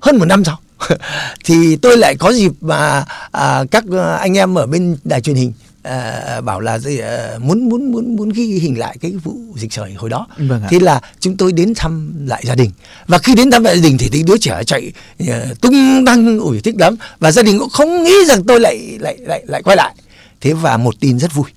[0.00, 0.58] hơn một năm sau
[1.44, 5.36] thì tôi lại có dịp mà à, các à, anh em ở bên đài truyền
[5.36, 5.52] hình
[5.88, 9.94] uh, bảo là uh, muốn muốn muốn muốn ghi hình lại cái vụ dịch sởi
[9.94, 10.26] hồi đó.
[10.38, 12.70] Vâng thế là chúng tôi đến thăm lại gia đình.
[13.06, 16.38] Và khi đến thăm lại gia đình thì thấy đứa trẻ chạy uh, tung tăng
[16.38, 16.96] ủi thích lắm.
[17.18, 19.94] Và gia đình cũng không nghĩ rằng tôi lại lại lại lại quay lại.
[20.40, 21.50] Thế và một tin rất vui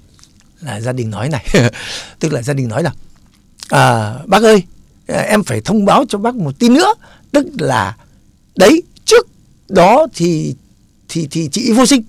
[0.62, 1.46] là gia đình nói này
[2.20, 2.92] tức là gia đình nói là
[3.70, 4.64] à, bác ơi
[5.08, 6.94] em phải thông báo cho bác một tin nữa.
[7.32, 7.96] Tức là
[8.56, 9.28] đấy trước
[9.70, 10.56] đó thì
[11.10, 12.04] thì thì chị vô sinh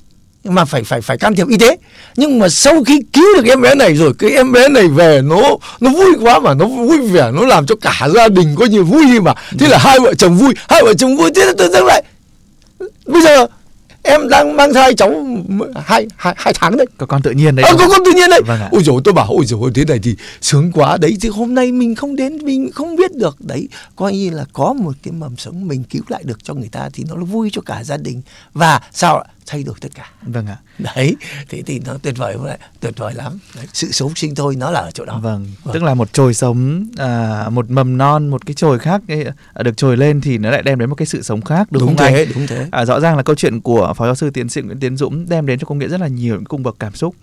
[0.44, 1.76] mà phải phải phải can thiệp y tế.
[2.16, 5.20] Nhưng mà sau khi cứu được em bé này rồi cái em bé này về
[5.24, 5.42] nó
[5.80, 8.84] nó vui quá mà nó vui vẻ nó làm cho cả gia đình có nhiều
[8.84, 9.34] vui mà.
[9.58, 12.02] Thế là hai vợ chồng vui hai vợ chồng vui thế là tự dưng lại.
[13.06, 13.46] Bây giờ
[14.02, 15.26] em đang mang thai cháu
[15.84, 16.86] hai hai hai tháng đấy.
[16.98, 18.40] Có con tự nhiên đấy à, có con tự nhiên đấy.
[18.46, 18.68] Vâng ạ.
[18.72, 20.96] ôi dồi tôi bảo ôi dồi thế này thì sướng quá.
[20.96, 23.36] Đấy chứ hôm nay mình không đến mình không biết được.
[23.40, 26.68] Đấy coi như là có một cái mầm sống mình cứu lại được cho người
[26.72, 28.22] ta thì nó vui cho cả gia đình.
[28.54, 30.10] Và sao ạ thay đổi tất cả.
[30.22, 30.56] Vâng ạ.
[30.78, 31.16] Đấy
[31.48, 33.38] thế thì nó tuyệt vời vậy tuyệt vời lắm.
[33.56, 35.18] Đấy, sự sống sinh thôi nó là ở chỗ đó.
[35.18, 39.24] Vâng, tức là một chồi sống à, một mầm non một cái chồi khác cái,
[39.54, 41.80] à, được chồi lên thì nó lại đem đến một cái sự sống khác đúng,
[41.80, 42.66] đúng không thế anh đúng thế.
[42.70, 45.28] À, rõ ràng là câu chuyện của phó giáo sư tiến sĩ Nguyễn Tiến Dũng
[45.28, 47.14] đem đến cho công nghệ rất là nhiều những cung bậc cảm xúc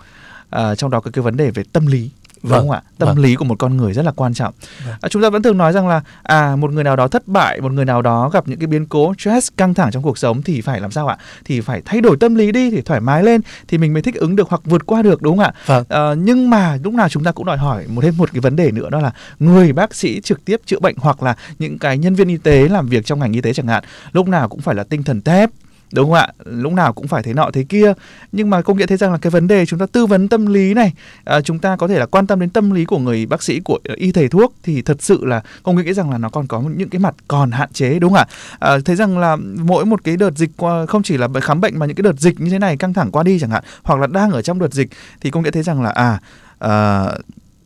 [0.50, 2.10] à, trong đó có cái vấn đề về tâm lý
[2.44, 2.82] đúng Vâng, không ạ?
[2.98, 3.18] tâm vâng.
[3.20, 4.54] lý của một con người rất là quan trọng.
[4.86, 4.96] Vâng.
[5.02, 7.62] à, chúng ta vẫn thường nói rằng là à một người nào đó thất bại
[7.62, 10.42] một người nào đó gặp những cái biến cố stress căng thẳng trong cuộc sống
[10.42, 11.18] thì phải làm sao ạ?
[11.46, 14.16] Thì phải thay đổi tâm lý đi thì thoải mái lên thì mình mới thích
[14.16, 15.54] ứng được hoặc vượt qua được đúng không ạ?
[15.66, 15.84] Vâng.
[15.90, 18.56] Ờ, nhưng mà lúc nào chúng ta cũng đòi hỏi một thêm một cái vấn
[18.56, 21.98] đề nữa đó là người bác sĩ trực tiếp chữa bệnh hoặc là những cái
[21.98, 24.62] nhân viên y tế làm việc trong ngành y tế chẳng hạn lúc nào cũng
[24.62, 25.50] phải là tinh thần thép
[25.92, 26.28] đúng không ạ?
[26.46, 27.94] Lúc nào cũng phải thế nọ thế kia.
[28.32, 30.46] Nhưng mà công nghệ thấy rằng là cái vấn đề chúng ta tư vấn tâm
[30.46, 33.26] lý này à, chúng ta có thể là quan tâm đến tâm lý của người
[33.26, 36.12] bác sĩ của ờ, y thầy thuốc thì thật sự là công nghệ nghĩ rằng
[36.12, 38.28] là nó còn có những cái mặt còn hạn chế đúng không ạ?
[38.60, 41.80] À, thấy rằng là mỗi một cái đợt dịch qua không chỉ là khám bệnh
[41.80, 44.00] mà những cái đợt dịch như thế này căng thẳng qua đi chẳng hạn hoặc
[44.00, 44.90] là đang ở trong đợt dịch
[45.22, 46.20] thì công nghệ thấy rằng là à,
[46.60, 47.06] à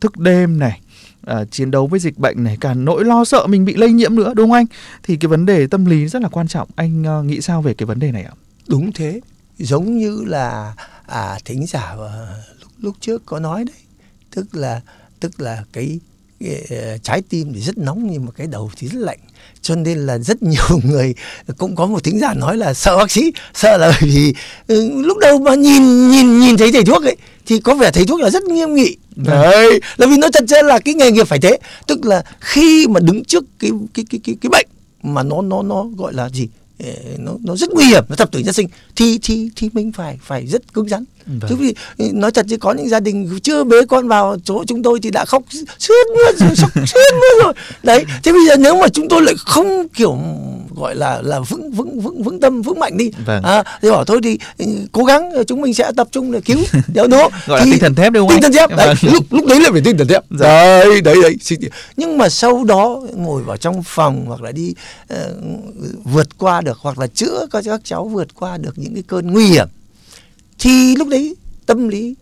[0.02, 0.80] thức đêm này
[1.26, 4.16] à, chiến đấu với dịch bệnh này cả nỗi lo sợ mình bị lây nhiễm
[4.16, 4.66] nữa đúng không anh?
[5.04, 6.70] Thì cái vấn đề tâm lý rất là quan trọng.
[6.76, 8.32] Anh uh, nghĩ sao về cái vấn đề này ạ?
[8.68, 9.22] Đúng thế.
[9.58, 10.74] Giống như là
[11.06, 13.76] à thính giả ờ, lúc lúc trước có nói đấy.
[14.36, 14.82] Tức là
[15.20, 16.00] tức là cái,
[16.40, 19.20] cái à, trái tim thì rất nóng nhưng mà cái đầu thì rất lạnh.
[19.62, 21.16] Cho nên là rất nhiều người
[21.58, 24.34] cũng có một thính giả nói là sợ bác sĩ sợ là bởi vì
[24.68, 28.06] ừ, lúc đầu mà nhìn nhìn nhìn thấy thầy thuốc ấy thì có vẻ thầy
[28.06, 31.28] thuốc là rất nghiêm nghị đấy là vì nó thật ra là cái nghề nghiệp
[31.28, 31.58] phải thế.
[31.88, 34.67] Tức là khi mà đứng trước cái cái cái cái, cái bệnh
[35.04, 36.47] mà nó nó nó gọi là gì?
[37.17, 40.19] Nó nó rất nguy hiểm nó thập tử nhất sinh thì thì thì mình phải
[40.23, 41.04] phải rất cứng rắn.
[41.26, 41.49] Vâng.
[41.49, 44.84] chứ vì nói thật chứ có những gia đình chưa bế con vào chỗ chúng
[44.84, 45.43] tôi thì đã khóc
[45.80, 47.54] suốt mưa rồi khóc suốt mưa rồi.
[47.84, 50.17] Đấy thế bây giờ nếu mà chúng tôi lại không kiểu
[50.76, 53.12] gọi là là vững vững vững vững tâm vững mạnh đi.
[53.26, 53.44] Vâng.
[53.44, 56.58] à, thì bảo thôi thì ừ, cố gắng chúng mình sẽ tập trung để cứu.
[56.94, 59.14] Nếu nó gọi là tinh thần thép đúng không tinh thần thép đấy Vâng.
[59.14, 60.24] lúc lúc đấy là phải tinh thần thép.
[60.40, 60.48] Dạ.
[60.48, 61.38] đấy đấy đấy
[61.98, 64.74] nhưng mà sau đó ngồi vào trong phòng hoặc là đi
[65.08, 65.36] ờ,
[66.04, 69.32] vượt qua được hoặc là chữa cho các cháu vượt qua được những cái cơn
[69.32, 69.68] nguy hiểm
[70.60, 72.16] thì lúc đấy tâm lý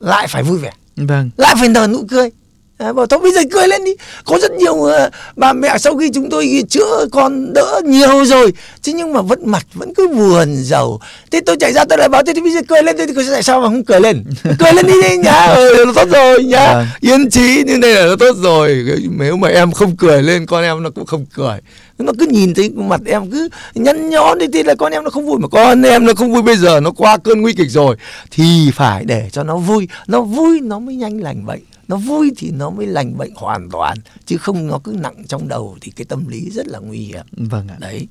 [0.00, 0.72] lại phải vui vẻ.
[0.96, 1.30] Vâng.
[1.36, 2.30] Lại phải nở nụ cười
[2.78, 3.92] à, bảo thôi bây giờ cười lên đi.
[4.24, 8.52] Có rất nhiều ờ, bà mẹ sau khi chúng tôi chữa con đỡ nhiều rồi.
[8.84, 12.08] Thế nhưng mà vẫn mặt vẫn cứ buồn giàu thế tôi chạy ra tôi lại
[12.08, 14.24] bảo thế thì bây giờ cười lên thế thì tại sao mà không cười lên?
[14.58, 15.46] Cười lên đi đi nhá.
[15.46, 16.74] Ừ, nó tốt rồi nhá.
[16.74, 16.86] Vâng.
[17.00, 18.84] yên trí như này là nó tốt rồi.
[19.18, 21.58] Nếu mà em không cười lên con em nó cũng không cười.
[21.98, 25.10] Nó cứ nhìn thấy mặt em cứ nhăn nhó đi thì là con em nó
[25.10, 25.38] không vui.
[25.38, 27.96] Mà con em nó không vui bây giờ nó qua cơn nguy kịch rồi.
[28.30, 29.88] Thì phải để cho nó vui.
[30.06, 33.70] Nó vui nó mới nhanh lành bệnh nó vui thì nó mới lành bệnh hoàn
[33.70, 36.98] toàn chứ không nó cứ nặng trong đầu thì cái tâm lý rất là nguy
[36.98, 37.26] hiểm.
[37.32, 37.76] Vâng ạ.
[37.80, 38.08] Đấy.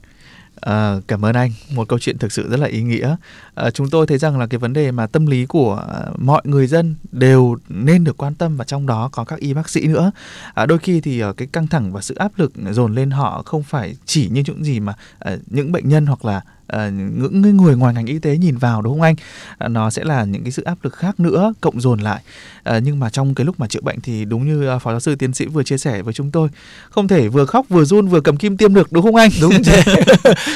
[0.61, 1.51] À, cảm ơn anh.
[1.71, 3.15] Một câu chuyện thực sự rất là ý nghĩa.
[3.55, 6.41] À, chúng tôi thấy rằng là cái vấn đề mà tâm lý của à, mọi
[6.43, 9.87] người dân đều nên được quan tâm và trong đó có các y bác sĩ
[9.87, 10.11] nữa.
[10.53, 13.43] À, đôi khi thì à, cái căng thẳng và sự áp lực dồn lên họ
[13.45, 17.57] không phải chỉ như những gì mà à, những bệnh nhân hoặc là à, những
[17.57, 19.15] người ngoài ngành y tế nhìn vào đúng không anh?
[19.57, 22.21] À, nó sẽ là những cái sự áp lực khác nữa cộng dồn lại
[22.67, 24.99] à, nhưng mà trong cái lúc mà chữa bệnh thì đúng như à, phó giáo
[24.99, 26.49] sư tiến sĩ vừa chia sẻ với chúng tôi
[26.89, 29.63] không thể vừa khóc vừa run vừa cầm kim tiêm được đúng không anh đúng
[29.63, 29.83] thế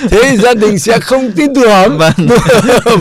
[0.09, 2.13] thế gia đình sẽ không tin tưởng Vâng.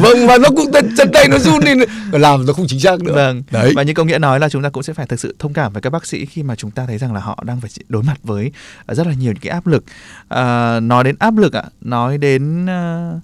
[0.00, 1.78] vâng và nó cũng chân, tay nó run lên
[2.12, 3.42] làm nó không chính xác nữa Vâng.
[3.50, 5.52] đấy Và như công nghĩa nói là chúng ta cũng sẽ phải thực sự thông
[5.52, 7.70] cảm với các bác sĩ khi mà chúng ta thấy rằng là họ đang phải
[7.88, 8.52] đối mặt với
[8.86, 9.84] ờ, rất là nhiều những cái áp lực.
[10.28, 13.18] À, nói đến áp lực ạ, nói đến ờ,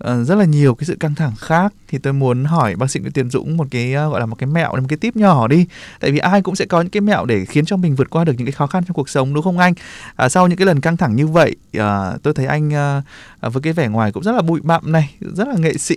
[0.00, 3.00] Ờ, rất là nhiều cái sự căng thẳng khác thì tôi muốn hỏi bác sĩ
[3.00, 5.48] Nguyễn Tiến Dũng một cái uh, gọi là một cái mẹo một cái tip nhỏ
[5.48, 5.66] đi.
[6.00, 8.24] Tại vì ai cũng sẽ có những cái mẹo để khiến cho mình vượt qua
[8.24, 9.74] được những cái khó khăn trong cuộc sống đúng không anh?
[10.16, 13.02] À, sau những cái lần căng thẳng như vậy, à, tôi thấy anh à,
[13.40, 15.96] với cái vẻ ngoài cũng rất là bụi bặm này, rất là nghệ sĩ.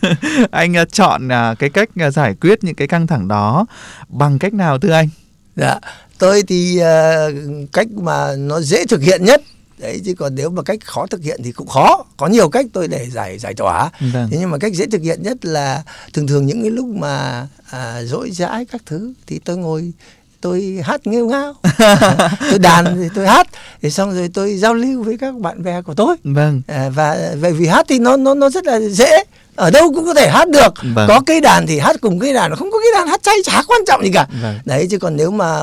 [0.50, 3.66] anh à, chọn à, cái cách à, giải quyết những cái căng thẳng đó
[4.08, 5.08] bằng cách nào thưa anh?
[5.56, 5.78] Dạ,
[6.18, 9.42] tôi thì uh, cách mà nó dễ thực hiện nhất
[9.82, 12.66] đấy chứ còn nếu mà cách khó thực hiện thì cũng khó có nhiều cách
[12.72, 14.28] tôi để giải giải tỏa Vâng.
[14.30, 17.46] thế nhưng mà cách dễ thực hiện nhất là thường thường những cái lúc mà
[17.70, 19.92] à, dỗi dãi các thứ thì tôi ngồi
[20.40, 21.54] tôi hát nghêu ngao
[22.50, 23.46] tôi đàn thì tôi hát
[23.82, 26.62] thì xong rồi tôi giao lưu với các bạn bè của tôi Vâng.
[26.66, 29.24] à, và về vì hát thì nó nó nó rất là dễ
[29.56, 31.08] ở đâu cũng có thể hát được Vâng.
[31.08, 33.62] có cây đàn thì hát cùng cây đàn không có cây đàn hát chay chả
[33.68, 34.58] quan trọng gì cả Vâng.
[34.64, 35.62] đấy chứ còn nếu mà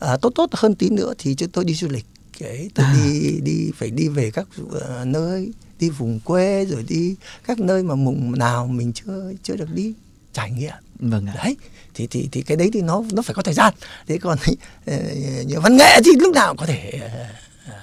[0.00, 2.04] à, tốt tốt hơn tí nữa thì chúng tôi đi du lịch
[2.38, 2.92] cái tôi À.
[2.96, 7.16] đi đi phải đi về các ờ, nơi đi vùng quê rồi đi
[7.46, 9.92] các nơi mà mùng nào mình chưa chưa được đi
[10.32, 11.56] trải nghiệm vâng ạ đấy
[11.94, 13.74] thì thì thì cái đấy thì nó nó phải có thời gian
[14.06, 14.38] thế còn
[15.46, 16.90] như văn nghệ thì lúc nào cũng có thể
[17.66, 17.74] ờ,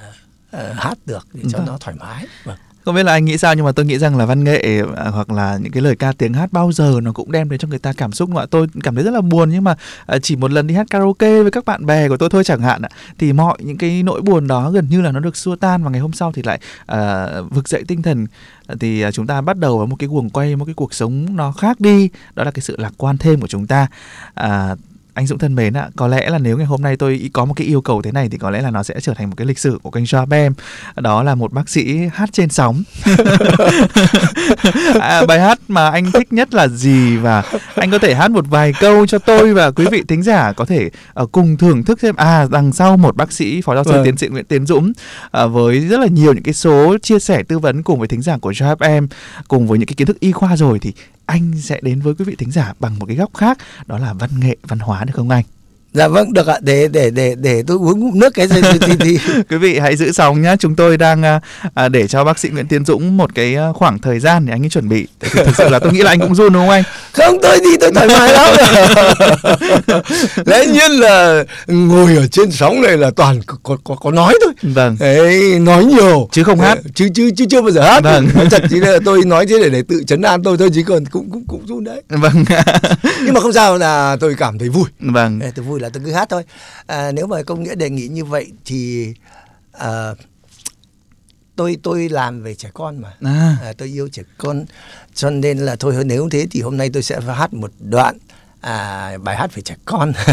[0.52, 1.68] ờ, hát được để cho Vâng.
[1.68, 2.58] nó thoải mái vâng.
[2.86, 5.10] Không biết là anh nghĩ sao nhưng mà tôi nghĩ rằng là văn nghệ à,
[5.10, 7.68] hoặc là những cái lời ca tiếng hát bao giờ nó cũng đem đến cho
[7.68, 8.36] người ta cảm xúc.
[8.36, 8.46] Ạ?
[8.52, 11.42] Tôi cảm thấy rất là buồn nhưng mà à, chỉ một lần đi hát karaoke
[11.42, 14.22] với các bạn bè của tôi thôi chẳng hạn ạ thì mọi những cái nỗi
[14.22, 15.84] buồn đó gần như là nó được xua tan.
[15.84, 18.28] Và ngày hôm sau thì lại à, vực dậy tinh thần.
[18.68, 20.94] À, thì à, chúng ta bắt đầu vào một cái guồng quay một cái cuộc
[20.94, 22.10] sống nó khác đi.
[22.36, 23.88] Đó là cái sự lạc quan thêm của chúng ta.
[24.34, 24.76] À,
[25.14, 27.54] anh Dũng thân mến ạ, có lẽ là nếu ngày hôm nay tôi có một
[27.54, 29.48] cái yêu cầu thế này thì có lẽ là nó sẽ trở thành một cái
[29.48, 30.54] lịch sử của kênh Job em.
[30.96, 32.84] Đó là một bác sĩ hát trên sóng.
[35.02, 37.44] à, bài hát mà anh thích nhất là gì và
[37.76, 40.66] anh có thể hát một vài câu cho tôi và quý vị thính giả có
[40.66, 40.90] thể
[41.22, 44.06] uh, cùng thưởng thức xem à đằng sau một bác sĩ phó giáo sư Vâng.
[44.06, 44.92] tiến sĩ Nguyễn Tiến Dũng
[45.44, 48.22] uh, với rất là nhiều những cái số chia sẻ tư vấn cùng với thính
[48.22, 49.08] giả của Job em
[49.48, 50.94] cùng với những cái kiến thức y khoa rồi thì
[51.32, 54.14] anh sẽ đến với quý vị thính giả bằng một cái góc khác, đó là
[54.14, 55.44] văn nghệ, văn hóa, được không anh?
[55.94, 56.58] Dạ vâng được ạ.
[56.62, 59.96] Để để để để tôi uống ngụm nước cái gì thì, thì, quý vị hãy
[59.96, 61.40] giữ sóng nhé chúng tôi đang à,
[61.74, 64.54] à, để cho bác sĩ Nguyễn Tiến Dũng một cái à, khoảng thời gian để
[64.54, 65.08] anh ấy chuẩn bị.
[65.20, 66.84] Thực sự là tôi nghĩ là anh cũng run đúng không anh?
[67.14, 68.56] Không tôi đi tôi thoải mái lắm.
[70.46, 74.54] Lẽ nhiên là ngồi ở trên sóng này là toàn có có, có, nói thôi.
[74.74, 74.98] Vâng.
[75.00, 76.30] Đấy, nói nhiều.
[76.32, 76.80] Chứ không hát.
[76.96, 78.28] Chứ chứ chứ chưa bao giờ hát Vâng.
[78.52, 81.06] thật chỉ là tôi nói thế để để tự chấn an tôi thôi chứ còn
[81.06, 82.02] cũng cũng cũng run đấy.
[82.10, 82.46] Vâng.
[83.24, 84.86] Nhưng mà không sao là tôi cảm thấy vui.
[85.00, 85.40] Vâng.
[85.40, 86.44] Ê, tôi vui là tôi cứ hát thôi.
[86.88, 89.14] À, nếu mà công nghĩa đề nghị như vậy thì
[89.72, 90.14] à,
[91.56, 93.14] tôi tôi làm về trẻ con mà.
[93.22, 94.66] À, à, tôi yêu trẻ con
[95.14, 98.18] cho nên là thôi nếu thế thì hôm nay tôi sẽ hát một đoạn
[98.62, 100.14] à, bài hát về trẻ con.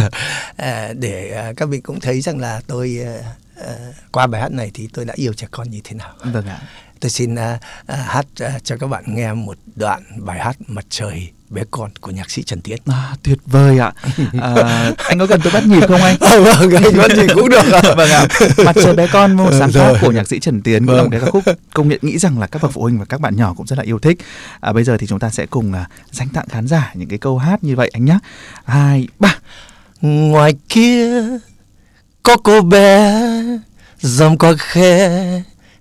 [0.56, 3.34] À, để à, các vị cũng thấy rằng là tôi à,
[3.66, 3.76] à,
[4.12, 6.14] qua bài hát này thì tôi đã yêu trẻ con như thế nào.
[6.24, 6.62] Vâng ạ.
[7.00, 10.84] Tôi xin à, à, hát à, cho các bạn nghe một đoạn bài hát mặt
[10.88, 13.92] trời bé con của nhạc sĩ Trần Tiến à, tuyệt vời ạ.
[14.42, 16.16] À, anh có cần tôi bắt nhịp không anh?
[16.20, 17.82] Ờ, vâng anh nói gì cũng được ạ.
[17.96, 18.26] vâng ạ.
[18.64, 21.08] Mặt trời bé con một sáng tác của nhạc sĩ Trần Tiến cũng là một
[21.10, 21.10] Vâng.
[21.10, 23.36] cái ca khúc công nhận nghĩ rằng là các bậc phụ huynh và các bạn
[23.36, 24.18] nhỏ cũng rất là yêu thích.
[24.60, 27.18] À, bây giờ thì chúng ta sẽ cùng à, dành tặng khán giả những cái
[27.18, 28.18] câu hát như vậy anh nhé
[28.64, 29.34] hai ba.
[30.00, 31.22] Ngoài kia
[32.22, 33.22] có cô bé
[34.00, 35.20] dòng qua khe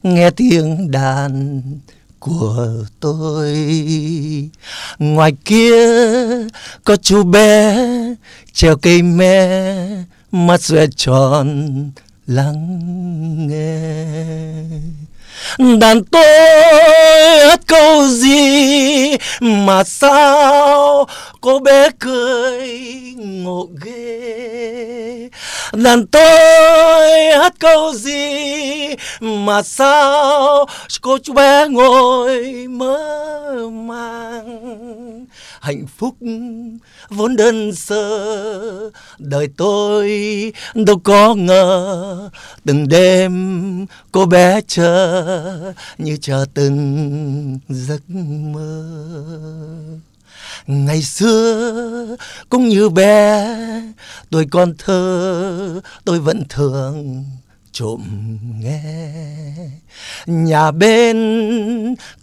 [0.04, 1.62] nghe tiếng đàn
[2.20, 2.68] của
[3.00, 3.54] tôi.
[5.00, 5.88] Ngoài kia
[6.84, 7.78] có chú bé
[8.54, 9.88] treo cây me,
[10.32, 11.92] mắt xoe tròn
[12.28, 12.80] lắng
[13.48, 13.78] nghe.
[15.80, 16.26] Đàn tôi
[17.48, 21.08] hát câu gì mà sao
[21.42, 22.70] cô bé cười
[23.18, 25.30] ngộ ghê.
[25.74, 28.26] Đàn tôi hát câu gì
[29.22, 30.66] mà sao
[31.02, 35.26] cô chú bé ngồi mơ màng?
[35.62, 36.16] Hạnh phúc
[37.10, 40.12] vốn đơn sơ, đời tôi
[40.74, 42.30] đâu có ngờ
[42.66, 48.02] từng đêm cô bé chờ như chờ từng giấc
[48.54, 48.84] mơ
[50.68, 52.16] ngày xưa
[52.50, 53.48] cũng như bé,
[54.30, 57.26] tôi còn thơ, tôi vẫn thường
[57.72, 58.02] trộm
[58.62, 58.82] nghe.
[60.26, 61.16] Nhà bên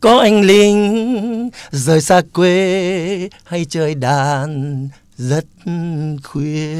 [0.00, 5.44] có anh lính rời xa quê hay chơi đàn rất
[6.22, 6.76] khuya.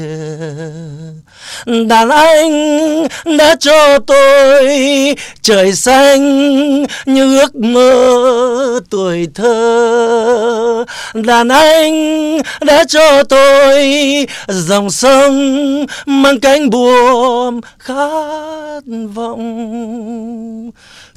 [1.65, 4.69] Đàn anh đã cho tôi
[5.41, 10.85] trời xanh như ước mơ tuổi thơ.
[11.13, 11.93] Đàn anh
[12.61, 13.85] đã cho tôi
[14.47, 18.81] dòng sông mang cánh buồm khát
[19.13, 20.71] vọng.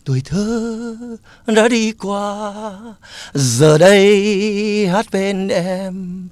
[0.05, 0.97] Tuổi thơ
[1.47, 2.53] đã đi qua,
[3.35, 6.29] giờ đây hát bên em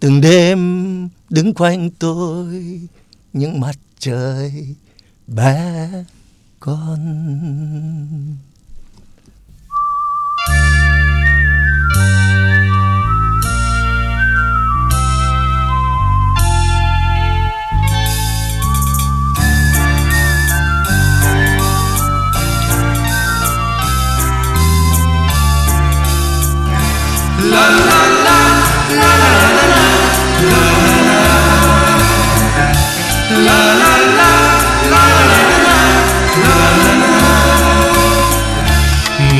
[0.00, 2.80] từng đêm đứng quanh tôi
[3.32, 4.74] những mặt trời
[5.26, 5.88] bé
[6.60, 7.00] con.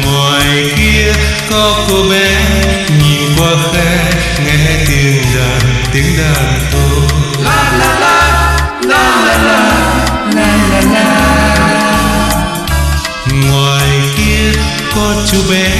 [0.05, 1.13] ngoài kia
[1.51, 2.43] có cô bé
[3.03, 4.13] nhìn qua khe
[4.47, 5.61] nghe tiếng đàn
[5.93, 7.03] tiếng đàn tôi.
[7.45, 8.17] La la la
[8.83, 9.37] la la
[10.35, 11.07] la la la
[13.51, 14.61] ngoài kia
[14.97, 15.71] có chú bé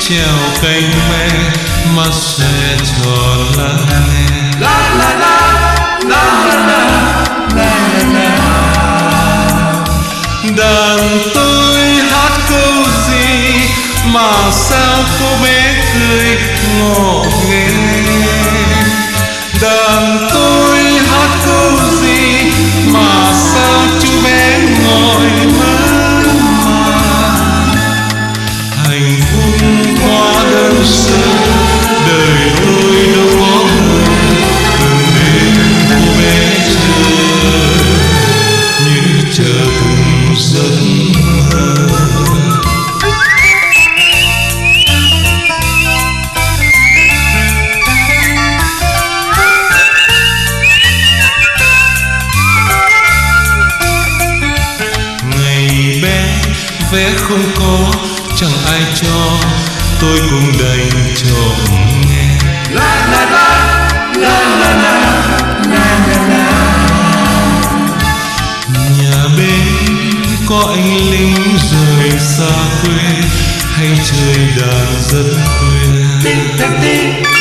[0.00, 1.28] treo cánh me
[1.96, 3.72] mắt sẽ tròn lá
[4.60, 5.37] la la la
[10.58, 11.78] đàn tôi
[12.10, 13.68] hát câu gì
[14.12, 16.38] mà sao cô bé cười
[16.78, 17.97] ngọt ngào?
[56.92, 57.92] Vé không có
[58.36, 59.38] chẳng ai cho.
[60.00, 61.76] Tôi cũng đành trộm
[62.08, 62.38] nghe.
[62.70, 63.48] La la la
[64.16, 65.02] la la la
[65.70, 66.48] la la la
[68.98, 69.96] nhà bên
[70.48, 71.34] có anh lính
[71.70, 73.02] rời xa quê
[73.72, 76.04] hay chơi đàn dân khuya.
[76.24, 77.37] Tinh tinh tinh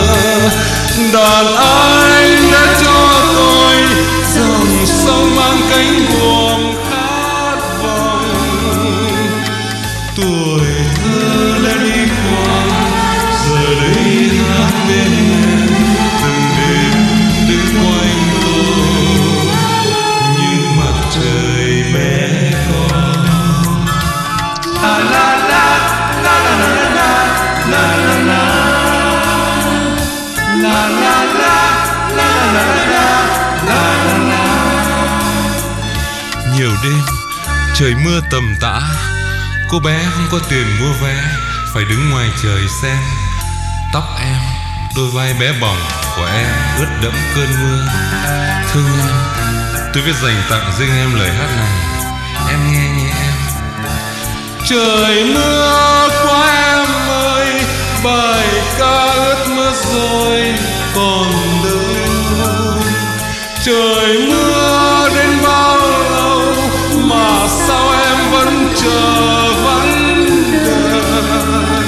[1.13, 3.75] Đàn anh đã cho tôi
[4.35, 6.42] dòng sông mang cánh buồm.
[36.83, 37.01] Đêm,
[37.75, 38.81] trời mưa tầm tã.
[39.69, 41.23] Cô bé không có tiền mua vé,
[41.73, 42.97] phải đứng ngoài trời xem.
[43.93, 44.39] Tóc em,
[44.95, 45.77] đôi vai bé bỏng
[46.15, 46.47] của em
[46.79, 47.87] ướt đẫm cơn mưa.
[48.73, 49.15] Thương em
[49.93, 51.71] tôi viết dành tặng riêng em lời hát này.
[52.49, 53.33] Em nghe nhé em.
[54.69, 57.61] Trời mưa quá em ơi,
[58.03, 58.47] bài
[58.79, 60.55] ca ướt mưa rồi
[60.95, 61.31] còn
[61.63, 61.83] đâu
[63.65, 64.42] trời mưa
[68.83, 70.25] chờ vắng
[70.65, 71.83] đời.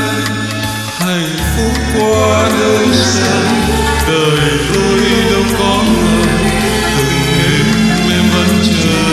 [1.00, 3.48] Hạnh phúc qua nơi sân,
[4.08, 5.00] đời tôi
[5.32, 6.28] đâu có người
[6.98, 7.68] từng đêm
[8.12, 9.06] em vẫn chờ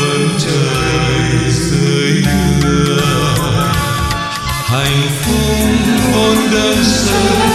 [0.00, 2.22] vẫn chờ đợi dưới
[2.62, 3.00] mưa
[4.68, 5.68] hạnh phúc
[6.12, 7.45] hôn đơn sơ.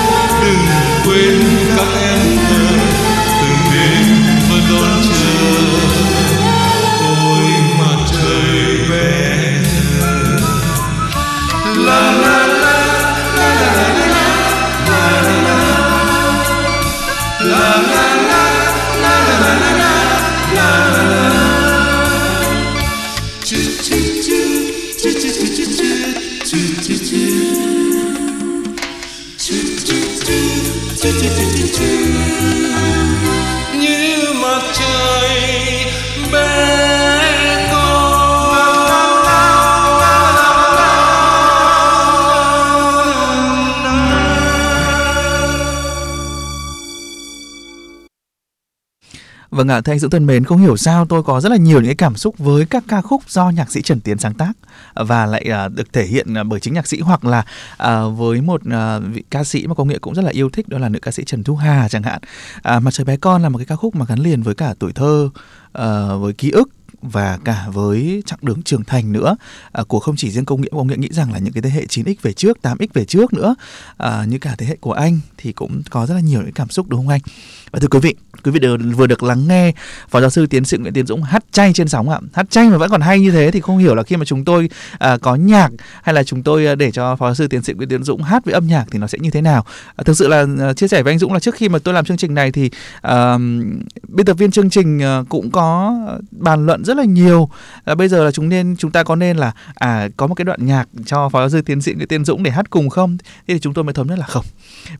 [33.79, 35.85] Như mặt trời
[36.33, 36.81] bé
[49.51, 51.77] Vâng ạ, thưa anh Dũng thân mến, không hiểu sao tôi có rất là nhiều
[51.77, 54.51] những cái cảm xúc với các ca khúc do nhạc sĩ Trần Tiến sáng tác
[54.93, 57.45] và lại à, được thể hiện à, bởi chính nhạc sĩ hoặc là
[57.77, 58.61] à, với một
[59.13, 61.11] vị ca sĩ mà công nghệ cũng rất là yêu thích đó là nữ ca
[61.11, 62.21] sĩ Trần Thu Hà chẳng hạn.
[62.63, 64.91] Mặt trời bé con là một cái ca khúc mà gắn liền với cả tuổi
[64.93, 65.29] thơ,
[65.71, 66.69] ờ, với ký ức
[67.01, 69.35] và cả với chặng đường trưởng thành nữa
[69.71, 71.69] à, của không chỉ riêng công nghệ công nghệ nghĩ rằng là những cái thế
[71.69, 73.55] hệ 9x về trước 8x về trước nữa
[73.97, 76.69] à, như cả thế hệ của anh thì cũng có rất là nhiều những cảm
[76.69, 77.21] xúc đúng không anh?
[77.71, 79.71] Và thưa quý vị quý vị đều vừa được lắng nghe
[80.09, 82.19] phó giáo sư tiến sĩ nguyễn tiến dũng hát chay trên sóng ạ.
[82.33, 84.45] Hát chay mà vẫn còn hay như thế thì không hiểu là khi mà chúng
[84.45, 84.69] tôi
[84.99, 85.69] à, có nhạc
[86.03, 88.23] hay là chúng tôi à, để cho phó giáo sư tiến sĩ nguyễn tiến dũng
[88.23, 89.65] hát với âm nhạc thì nó sẽ như thế nào?
[89.95, 91.93] À, thực sự là à, chia sẻ với anh dũng là trước khi mà tôi
[91.93, 92.69] làm chương trình này thì
[93.01, 93.37] à,
[94.07, 95.95] biên tập viên chương trình à, cũng có
[96.31, 97.49] bàn luận rất là nhiều.
[97.83, 100.45] À, bây giờ là chúng nên chúng ta có nên là à có một cái
[100.45, 103.17] đoạn nhạc cho phó giáo sư tiến sĩ Nguyễn tiến Dũng để hát cùng không?
[103.47, 104.45] Thế thì chúng tôi mới thống nhất là không.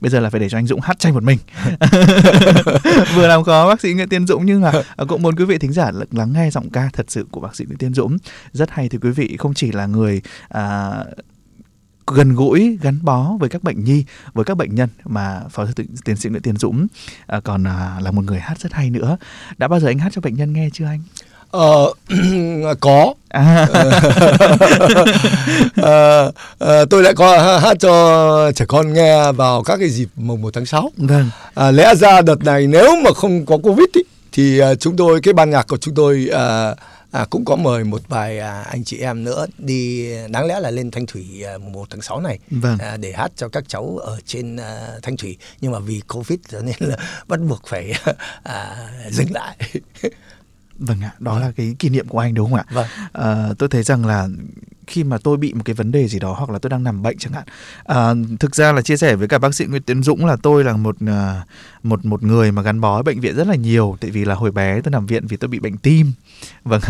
[0.01, 1.38] Bây giờ là phải để cho anh Dũng hát tranh một mình.
[3.15, 5.57] Vừa làm khó bác sĩ Nguyễn Tiên Dũng nhưng mà à, cũng muốn quý vị
[5.57, 8.17] thính giả lắng nghe giọng ca thật sự của bác sĩ Nguyễn Tiên Dũng.
[8.53, 10.91] Rất hay thưa quý vị không chỉ là người à,
[12.07, 15.73] gần gũi gắn bó với các bệnh nhi với các bệnh nhân mà phó sư
[16.05, 16.88] tiến sĩ Nguyễn Tiến Dũng
[17.27, 19.17] à, còn à, là một người hát rất hay nữa.
[19.57, 21.01] Đã bao giờ anh hát cho bệnh nhân nghe chưa anh
[21.52, 21.93] Ờ,
[22.80, 23.68] có à.
[25.76, 30.41] à, à, tôi lại có hát cho trẻ con nghe vào các cái dịp mùng
[30.41, 31.30] 1 tháng 6 vâng.
[31.56, 35.22] à, lẽ ra đợt này nếu mà không có covid ý, thì uh, chúng tôi
[35.22, 36.78] cái ban nhạc của chúng tôi uh,
[37.12, 40.72] à, cũng có mời một vài à, anh chị em nữa đi đáng lẽ là
[40.72, 42.78] lên Thanh Thủy à, mùng 1 tháng 6 này vâng.
[42.78, 46.39] à, để hát cho các cháu ở trên à, Thanh Thủy nhưng mà vì Covid
[46.49, 46.97] cho nên là
[47.28, 47.93] bắt buộc phải
[48.43, 49.58] à, dừng lại.
[50.82, 52.65] Vâng ạ, đó là cái kỷ niệm của anh đúng không ạ?
[52.71, 52.88] Vâng.
[53.13, 54.27] À, tôi thấy rằng là
[54.91, 57.01] khi mà tôi bị một cái vấn đề gì đó hoặc là tôi đang nằm
[57.01, 57.43] bệnh chẳng hạn.
[57.83, 60.63] À, thực ra là chia sẻ với cả bác sĩ Nguyễn Tiến Dũng là tôi
[60.63, 61.45] là một à,
[61.83, 64.35] một một người mà gắn bó với bệnh viện rất là nhiều tại vì là
[64.35, 66.13] hồi bé tôi nằm viện vì tôi bị bệnh tim.
[66.63, 66.81] Vâng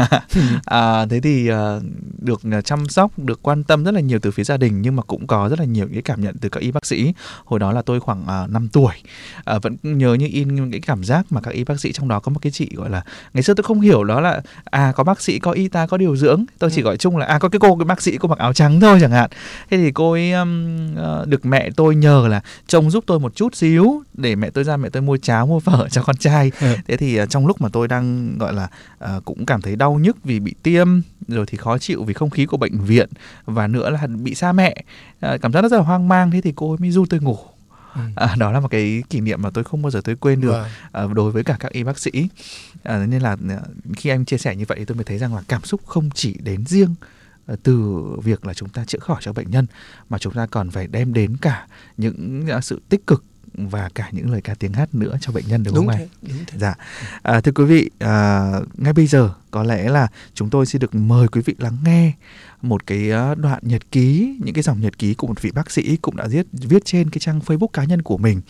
[0.65, 1.79] à, thế thì à,
[2.17, 5.03] được chăm sóc được quan tâm rất là nhiều từ phía gia đình nhưng mà
[5.03, 7.13] cũng có rất là nhiều cái cảm nhận từ các y bác sĩ.
[7.45, 8.93] Hồi đó là tôi khoảng à, 5 tuổi.
[9.43, 12.19] À, vẫn nhớ như in cái cảm giác mà các y bác sĩ trong đó
[12.19, 15.03] có một cái chị gọi là ngày xưa tôi không hiểu đó là à có
[15.03, 16.45] bác sĩ có y tá có điều dưỡng.
[16.59, 16.85] Tôi chỉ ừ.
[16.85, 18.97] gọi chung là à có cái cô cái bác sĩ cô mặc áo trắng thôi
[19.01, 19.29] chẳng hạn.
[19.69, 23.55] Thế thì cô ấy um, được mẹ tôi nhờ là trông giúp tôi một chút
[23.55, 26.51] xíu để mẹ tôi ra mẹ tôi mua cháo mua phở cho con trai.
[26.61, 26.75] Ừ.
[26.87, 28.67] thế thì uh, trong lúc mà tôi đang gọi là
[29.03, 30.87] uh, cũng cảm thấy đau nhức vì bị tiêm
[31.27, 33.09] rồi thì khó chịu vì không khí của bệnh viện
[33.45, 34.83] và nữa là bị xa mẹ
[35.25, 36.31] uh, cảm giác rất là hoang mang.
[36.31, 37.37] Thế thì cô ấy mới du tôi ngủ.
[37.95, 38.01] Ừ.
[38.15, 40.63] À, đó là một cái kỷ niệm mà tôi không bao giờ tôi quên được
[40.91, 42.11] à, đối với cả các y bác sĩ.
[42.83, 43.37] À, nên là
[43.95, 46.35] khi anh chia sẻ như vậy tôi mới thấy rằng là cảm xúc không chỉ
[46.43, 47.20] đến riêng Ờ,
[47.63, 49.65] từ việc là chúng ta chữa khỏi cho bệnh nhân
[50.09, 51.67] mà chúng ta còn phải đem đến cả
[51.97, 53.23] những ờ, sự tích cực
[53.53, 56.07] và cả những lời ca tiếng hát nữa cho bệnh nhân đúng, đúng không thế,
[56.21, 56.57] đúng thế.
[56.59, 56.75] Dạ.
[57.21, 60.95] À, thưa quý vị, à, ngay bây giờ có lẽ là chúng tôi xin được
[60.95, 62.13] mời quý vị lắng nghe
[62.61, 65.71] một cái ờ, đoạn nhật ký, những cái dòng nhật ký của một vị bác
[65.71, 68.41] sĩ cũng đã viết viết trên cái trang Facebook cá nhân của mình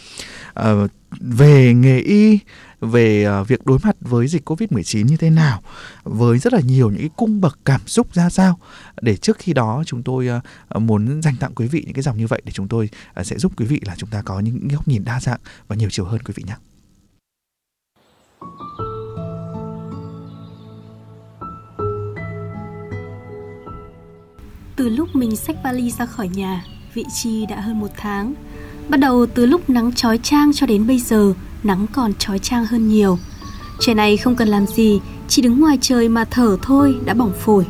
[0.54, 0.72] à,
[1.20, 2.40] về nghề y
[2.82, 5.62] về uh, việc đối mặt với dịch Covid-19 như thế nào
[6.04, 8.60] với rất là nhiều những cái cung bậc cảm xúc ra sao
[9.02, 10.28] để trước khi đó chúng tôi
[10.76, 12.90] uh, muốn dành tặng quý vị những cái dòng như vậy để chúng tôi
[13.20, 15.76] uh, sẽ giúp quý vị là chúng ta có những góc nhìn đa dạng và
[15.76, 16.56] nhiều chiều hơn quý vị nhé.
[25.22, 26.64] Mình xách vali ra khỏi nhà,
[26.94, 28.34] vị trí đã hơn một tháng.
[28.90, 32.66] Bắt đầu từ lúc nắng chói chang cho đến bây giờ, nắng còn trói trang
[32.66, 33.18] hơn nhiều.
[33.80, 37.32] Trời này không cần làm gì, chỉ đứng ngoài trời mà thở thôi đã bỏng
[37.40, 37.66] phổi.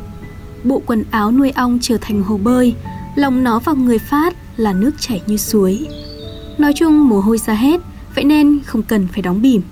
[0.64, 2.74] Bộ quần áo nuôi ong trở thành hồ bơi,
[3.16, 5.86] lòng nó vào người phát là nước chảy như suối.
[6.58, 7.80] Nói chung mồ hôi ra hết,
[8.14, 9.62] vậy nên không cần phải đóng bìm.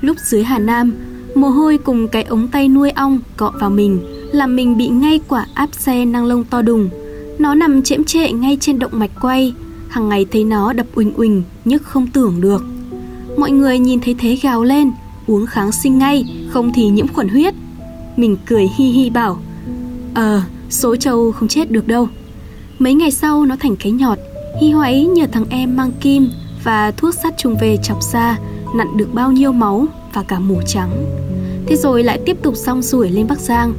[0.00, 0.94] Lúc dưới Hà Nam,
[1.34, 5.20] mồ hôi cùng cái ống tay nuôi ong cọ vào mình, làm mình bị ngay
[5.28, 6.88] quả áp xe năng lông to đùng.
[7.38, 9.54] Nó nằm chễm trệ ngay trên động mạch quay,
[9.88, 12.64] hàng ngày thấy nó đập uỳnh uỳnh, nhức không tưởng được.
[13.36, 14.90] Mọi người nhìn thấy thế gào lên
[15.26, 17.54] Uống kháng sinh ngay Không thì nhiễm khuẩn huyết.
[18.16, 19.38] Mình cười hi hi bảo
[20.14, 22.08] Ờ số trâu không chết được đâu.
[22.78, 24.18] Mấy ngày sau nó thành cái nhọt.
[24.60, 26.28] Hi hoáy nhờ thằng em mang kim
[26.64, 28.38] Và thuốc sát trùng về chọc ra
[28.74, 30.90] Nặn được bao nhiêu máu Và cả mủ trắng.
[31.66, 33.72] Thế rồi lại tiếp tục xong rủi lên Bắc Giang.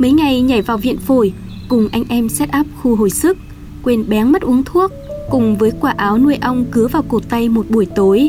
[0.00, 1.32] Mấy ngày nhảy vào viện phổi
[1.68, 3.38] Cùng anh em set up khu hồi sức
[3.82, 4.92] Quên bén mất uống thuốc
[5.30, 8.28] Cùng với quả áo nuôi ong cứa vào cổ tay một buổi tối.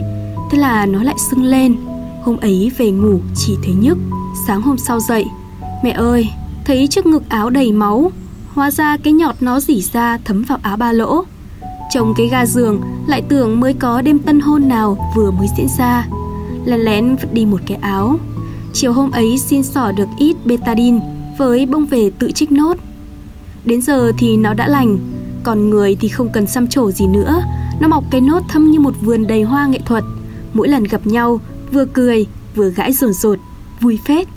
[0.52, 1.76] Thế là nó lại sưng lên.
[2.24, 3.98] Hôm ấy về ngủ chỉ thấy nhức
[4.48, 5.26] Sáng hôm sau dậy.
[5.84, 6.30] Mẹ ơi,
[6.66, 8.12] thấy trước ngực áo đầy máu
[8.54, 11.24] Hóa ra cái nhọt nó dỉ ra thấm vào áo ba lỗ.
[11.94, 15.68] Chồng cái ga giường lại tưởng mới có đêm tân hôn nào vừa mới diễn
[15.78, 16.08] ra.
[16.66, 18.20] Lén lén vứt đi một cái áo.
[18.74, 21.00] Chiều hôm ấy xin sỏ được ít betadine.
[21.42, 22.78] Với bông về tự trích nốt.
[23.66, 24.98] Đến giờ thì nó đã lành
[25.44, 27.44] Còn người thì không cần xăm trổ gì nữa.
[27.80, 30.04] Nó mọc cái nốt thâm như một vườn đầy hoa nghệ thuật.
[30.54, 31.40] Mỗi lần gặp nhau
[31.72, 32.26] vừa cười
[32.56, 33.40] vừa gãi rồn rột,
[33.80, 34.28] vui phết.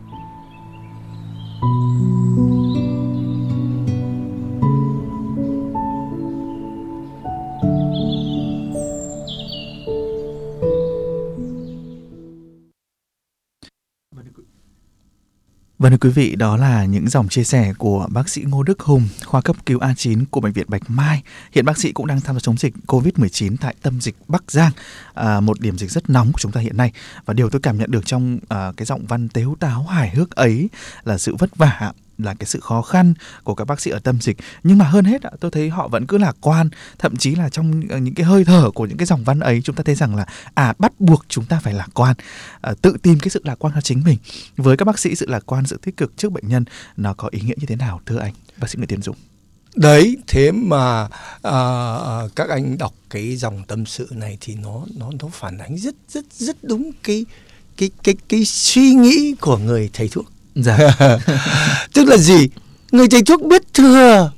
[15.85, 18.81] Vâng thưa quý vị, đó là những dòng chia sẻ của bác sĩ Ngô Đức
[18.81, 21.23] Hùng, khoa cấp cứu A9 của Bệnh viện Bạch Mai.
[21.53, 24.73] Hiện bác sĩ cũng đang tham gia chống dịch COVID-19 tại tâm dịch Bắc Giang,
[25.15, 26.93] à, một điểm dịch rất nóng của chúng ta hiện nay.
[27.25, 30.31] Và điều tôi cảm nhận được trong à, cái giọng văn tếu táo hài hước
[30.31, 30.69] ấy
[31.05, 34.21] là sự vất vả là cái sự khó khăn của các bác sĩ ở tâm
[34.21, 34.37] dịch.
[34.63, 36.69] Nhưng mà hơn hết tôi thấy họ vẫn cứ lạc quan.
[36.99, 39.77] Thậm chí là trong những cái hơi thở của những cái dòng văn ấy chúng
[39.77, 42.17] ta thấy rằng là à bắt buộc chúng ta phải lạc quan
[42.61, 44.19] à, tự tìm cái sự lạc quan cho chính mình.
[44.57, 46.65] Với các bác sĩ sự lạc quan sự tích cực trước bệnh nhân
[46.97, 48.33] nó có ý nghĩa như thế nào thưa anh?
[48.57, 49.17] Bác sĩ Nguyễn Tiến Dũng.
[49.77, 51.09] Đấy thế mà
[51.43, 51.59] à,
[52.37, 55.95] các anh đọc cái dòng tâm sự này thì nó nó nó phản ánh rất
[56.09, 57.27] rất rất đúng cái
[57.77, 60.79] cái cái cái suy nghĩ của người thầy thuốc dạ.
[61.95, 62.49] Tức là gì?
[62.93, 64.31] Người thầy thuốc biết thừa.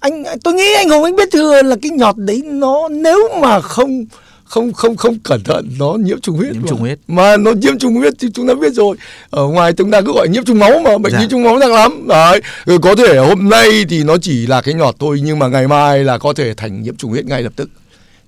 [0.00, 3.60] Anh tôi nghĩ anh hùng anh biết thừa là cái nhọt đấy nó nếu mà
[3.60, 4.04] không
[4.44, 6.98] không không không cẩn thận nó nhiễm trùng huyết nhiễm trùng huyết.
[7.08, 8.96] Mà nó nhiễm trùng huyết thì chúng ta biết rồi.
[9.30, 11.20] Ở ngoài chúng ta cứ gọi nhiễm trùng máu mà bệnh dạ.
[11.20, 12.08] nhiễm trùng máu nặng lắm.
[12.08, 12.40] Đấy.
[12.66, 15.68] Rồi có thể hôm nay thì nó chỉ là cái nhọt thôi nhưng mà ngày
[15.68, 17.70] mai là có thể thành nhiễm trùng huyết ngay lập tức.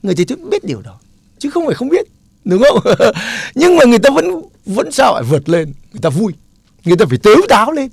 [0.03, 0.99] Người thầy thuốc biết điều đó
[1.39, 2.07] chứ không phải không biết
[2.45, 2.95] đúng không?
[3.55, 6.33] Nhưng mà người ta vẫn vẫn sao phải vượt lên người ta vui
[6.85, 7.91] người ta phải tếu táo lên.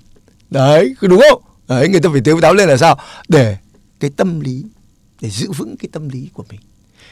[0.49, 1.41] Đấy đúng không?
[1.67, 2.99] Đấy người ta phải tếu táo lên là sao?
[3.27, 3.57] Để
[3.99, 4.63] cái tâm lý
[5.21, 6.59] để giữ vững cái tâm lý của mình.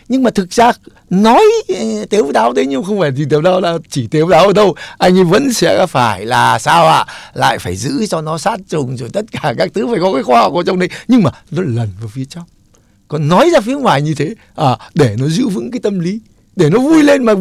[0.07, 0.71] Nhưng mà thực ra
[1.09, 4.53] nói ờ, tếu táo thế nhưng không phải chỉ tếu táo là chỉ tếu táo
[4.53, 4.76] đâu.
[4.97, 7.05] Anh ấy vẫn sẽ phải là sao ạ?
[7.07, 7.13] À?
[7.34, 10.23] lại phải giữ cho nó sát trùng rồi tất cả các thứ phải có cái
[10.23, 10.89] khoa học ở trong đấy.
[11.07, 12.43] Nhưng mà nó lần vào phía trong.
[13.07, 16.19] Còn nói ra phía ngoài như thế à, để nó giữ vững cái tâm lý
[16.55, 17.34] để nó vui lên mà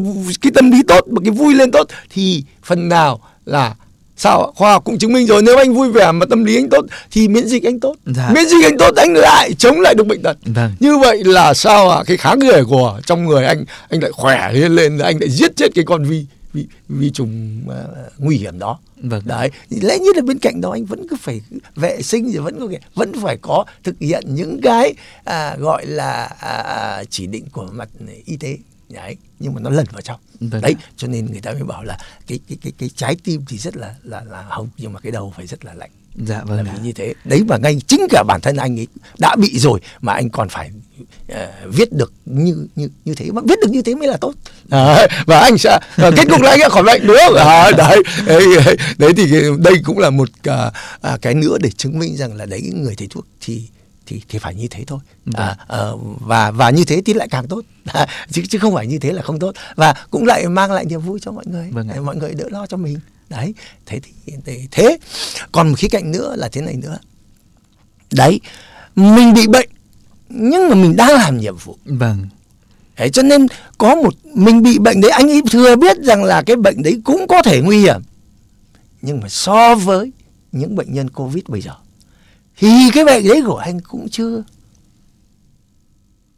[0.43, 3.75] cái tâm lý tốt mà cái vui lên tốt thì phần nào là
[4.17, 6.69] sao khoa học cũng chứng minh rồi nếu anh vui vẻ mà tâm lý anh
[6.69, 7.97] tốt thì miễn dịch anh tốt.
[8.07, 8.31] Dạ.
[8.35, 10.37] miễn dịch anh tốt anh lại chống lại được bệnh tật.
[10.45, 10.73] Vâng.
[10.81, 14.53] như vậy là sao à cái kháng người của trong người anh anh lại khỏe
[14.53, 17.75] lên lên anh lại giết chết cái con vi vi, vi trùng uh,
[18.19, 18.79] nguy hiểm đó.
[19.03, 19.23] Vâng.
[19.25, 19.51] đấy.
[19.71, 21.41] Lẽ như là bên cạnh đó anh vẫn cứ phải
[21.77, 24.95] vệ sinh rồi vẫn có vẫn phải có thực hiện những cái
[25.25, 27.89] à, gọi là à, chỉ định của mặt
[28.25, 28.57] y tế
[28.95, 30.21] đấy nhưng mà nó lần vào trong.
[30.41, 33.45] Đấy, đấy cho nên người ta mới bảo là cái cái cái cái trái tim
[33.49, 35.91] thì rất là là là hồng nhưng mà cái đầu phải rất là lạnh.
[36.27, 37.15] Dạ vâng là vì như thế.
[37.25, 38.87] Đấy mà ngay chính cả bản thân anh ấy
[39.19, 40.71] đã bị rồi mà anh còn phải
[41.33, 41.39] uh,
[41.69, 43.31] viết được như như như thế.
[43.31, 44.35] Mà viết được như thế mới là tốt.
[44.71, 47.35] À, và anh sẽ và kết cục là anh sẽ khỏi bệnh đúng không?
[47.35, 48.47] À, đấy, đấy
[48.99, 49.27] đấy thì
[49.59, 53.09] đây cũng là một uh, cái nữa để chứng minh rằng là đấy người thầy
[53.11, 53.63] thuốc thì
[54.07, 54.99] thì thì phải như thế thôi.
[55.35, 55.79] À, à,
[56.21, 57.63] và và như thế thì lại càng tốt.
[57.85, 59.55] À, chứ chứ không phải như thế là không tốt.
[59.75, 61.71] Và cũng lại mang lại niềm vui cho mọi người.
[61.73, 62.99] Vâng để mọi người đỡ lo cho mình.
[63.29, 63.55] Đấy
[63.87, 64.99] thế thì thế, thế.
[65.53, 66.99] Còn một khía cạnh nữa là thế này nữa.
[68.11, 68.41] Đấy
[68.97, 69.69] mình bị bệnh
[70.29, 71.77] nhưng mà mình đang làm nhiệm vụ.
[71.85, 72.27] Vâng.
[72.99, 73.47] Đấy, cho nên
[73.79, 77.01] có một mình bị bệnh đấy anh ấy thừa biết rằng là cái bệnh đấy
[77.05, 78.01] cũng có thể nguy hiểm.
[79.03, 80.13] Nhưng mà so với
[80.53, 81.73] những bệnh nhân covid bây giờ
[82.57, 84.43] thì cái bệnh đấy của anh cũng chưa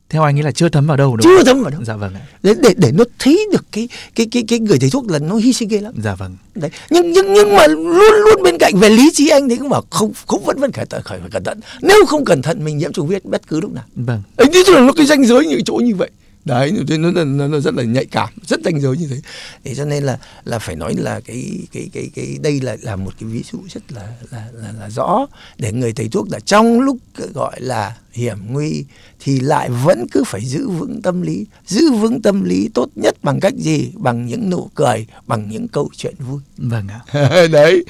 [0.08, 1.80] theo anh ấy là chưa thấm vào đâu đúng chưa thấm vào đâu.
[1.84, 5.10] Dạ vâng để để để nó thấy được cái cái cái cái người thầy thuốc
[5.10, 5.94] là nó hy sinh ghê lắm.
[6.04, 6.36] Dạ vâng.
[6.54, 6.70] Đấy.
[6.90, 9.82] Nhưng nhưng nhưng mà luôn luôn bên cạnh về lý trí anh thì cũng bảo
[9.90, 11.60] không không vẫn vẫn phải phải cẩn thận.
[11.82, 13.84] Nếu không cẩn thận mình nhiễm trùng huyết bất cứ lúc nào.
[13.94, 14.22] Vâng.
[14.36, 16.10] Ấy như là nó cái danh giới những chỗ như vậy
[16.47, 19.20] đấy nó, nó, nó, nó rất là nhạy cảm rất ranh giới như thế.
[19.64, 22.97] Thế cho nên là là phải nói là cái cái cái cái đây là là
[22.97, 25.26] một cái ví dụ rất là là là, là rõ
[25.59, 26.97] để người thầy thuốc là trong lúc
[27.34, 28.84] gọi là hiểm nguy
[29.20, 33.16] thì lại vẫn cứ phải giữ vững tâm lý giữ vững tâm lý tốt nhất
[33.22, 33.92] bằng cách gì?
[33.94, 36.40] Bằng những nụ cười bằng những câu chuyện vui.
[36.57, 37.01] Vâng ạ.
[37.53, 37.84] Đấy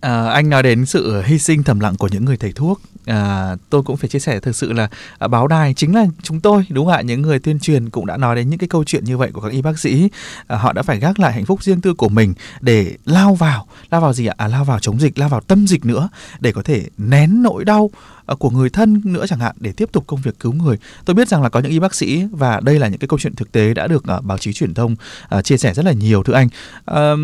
[0.00, 2.80] À, anh nói đến sự hy sinh thầm lặng của những người thầy thuốc.
[3.06, 4.88] À, tôi cũng phải chia sẻ thực sự là
[5.18, 7.02] à, báo đài chính là chúng tôi đúng không ạ?
[7.02, 9.40] Những người tuyên truyền cũng đã nói đến những cái câu chuyện như vậy của
[9.40, 10.08] các y bác sĩ.
[10.46, 13.66] À, họ đã phải gác lại hạnh phúc riêng tư của mình để lao vào
[13.90, 14.34] lao vào gì ạ?
[14.36, 16.08] À, lao vào chống dịch lao vào tâm dịch nữa
[16.40, 17.90] để có thể nén nỗi đau
[18.26, 20.76] à, của người thân nữa chẳng hạn để tiếp tục công việc cứu người.
[21.04, 23.18] Tôi biết rằng là có những y bác sĩ và đây là những cái câu
[23.18, 24.96] chuyện thực tế đã được uh, báo chí truyền thông
[25.38, 26.48] uh, chia sẻ rất là nhiều thưa anh.
[26.90, 27.18] Uh,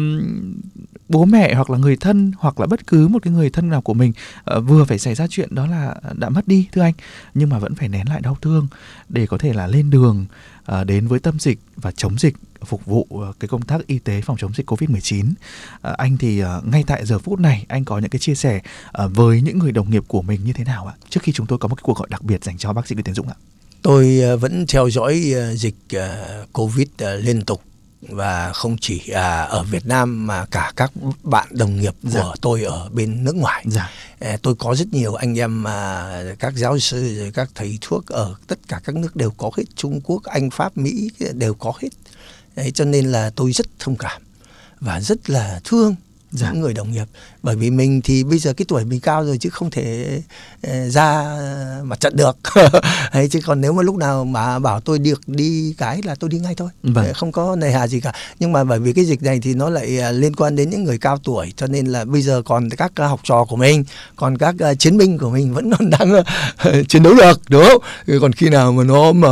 [1.08, 3.80] bố mẹ hoặc là người thân hoặc là bất cứ một cái người thân nào
[3.80, 4.12] của mình
[4.56, 6.94] uh, vừa phải xảy ra chuyện đó là đã mất đi thưa anh
[7.34, 8.68] nhưng mà vẫn phải nén lại đau thương
[9.08, 10.26] để có thể là lên đường
[10.72, 12.34] uh, đến với tâm dịch và chống dịch
[12.64, 15.30] phục vụ uh, cái công tác y tế phòng chống dịch Covid-19.
[15.30, 15.34] Uh,
[15.80, 18.60] anh thì uh, ngay tại giờ phút này anh có những cái chia sẻ
[19.04, 20.94] uh, với những người đồng nghiệp của mình như thế nào ạ?
[21.08, 22.94] Trước khi chúng tôi có một cái cuộc gọi đặc biệt dành cho bác sĩ
[22.94, 23.34] Nguyễn Tiến Dũng ạ.
[23.82, 25.74] Tôi vẫn theo dõi dịch
[26.52, 27.62] Covid liên tục
[28.08, 30.92] và không chỉ à, ở Việt Nam mà cả các
[31.22, 32.22] bạn đồng nghiệp dạ.
[32.22, 33.64] của tôi ở bên nước ngoài.
[33.68, 33.90] Dạ.
[34.18, 38.06] À, tôi có rất nhiều anh em à, các giáo sư rồi các thầy thuốc
[38.06, 41.72] ở tất cả các nước đều có hết Trung Quốc, Anh, Pháp, Mỹ đều có
[41.82, 41.88] hết.
[42.56, 44.22] Đấy, cho nên là tôi rất thông cảm
[44.80, 45.94] và rất là thương
[46.34, 46.50] dạ.
[46.52, 47.04] những người đồng nghiệp.
[47.42, 50.20] Bởi vì mình thì bây giờ cái tuổi mình cao rồi chứ không thể
[50.66, 51.38] uh, ra
[51.82, 52.36] mặt trận được.
[53.10, 56.30] Hay chứ còn nếu mà lúc nào mà bảo tôi được đi cái là tôi
[56.30, 56.68] đi ngay thôi.
[56.82, 57.14] Vâng.
[57.14, 58.12] không có nề hà gì cả.
[58.38, 60.84] Nhưng mà bởi vì cái dịch này thì nó lại uh, liên quan đến những
[60.84, 63.84] người cao tuổi cho nên là bây giờ còn các học trò của mình
[64.16, 66.22] còn các chiến binh của mình vẫn còn đang
[66.88, 67.82] chiến đấu được đúng không?
[68.20, 69.28] Còn khi nào mà nó mà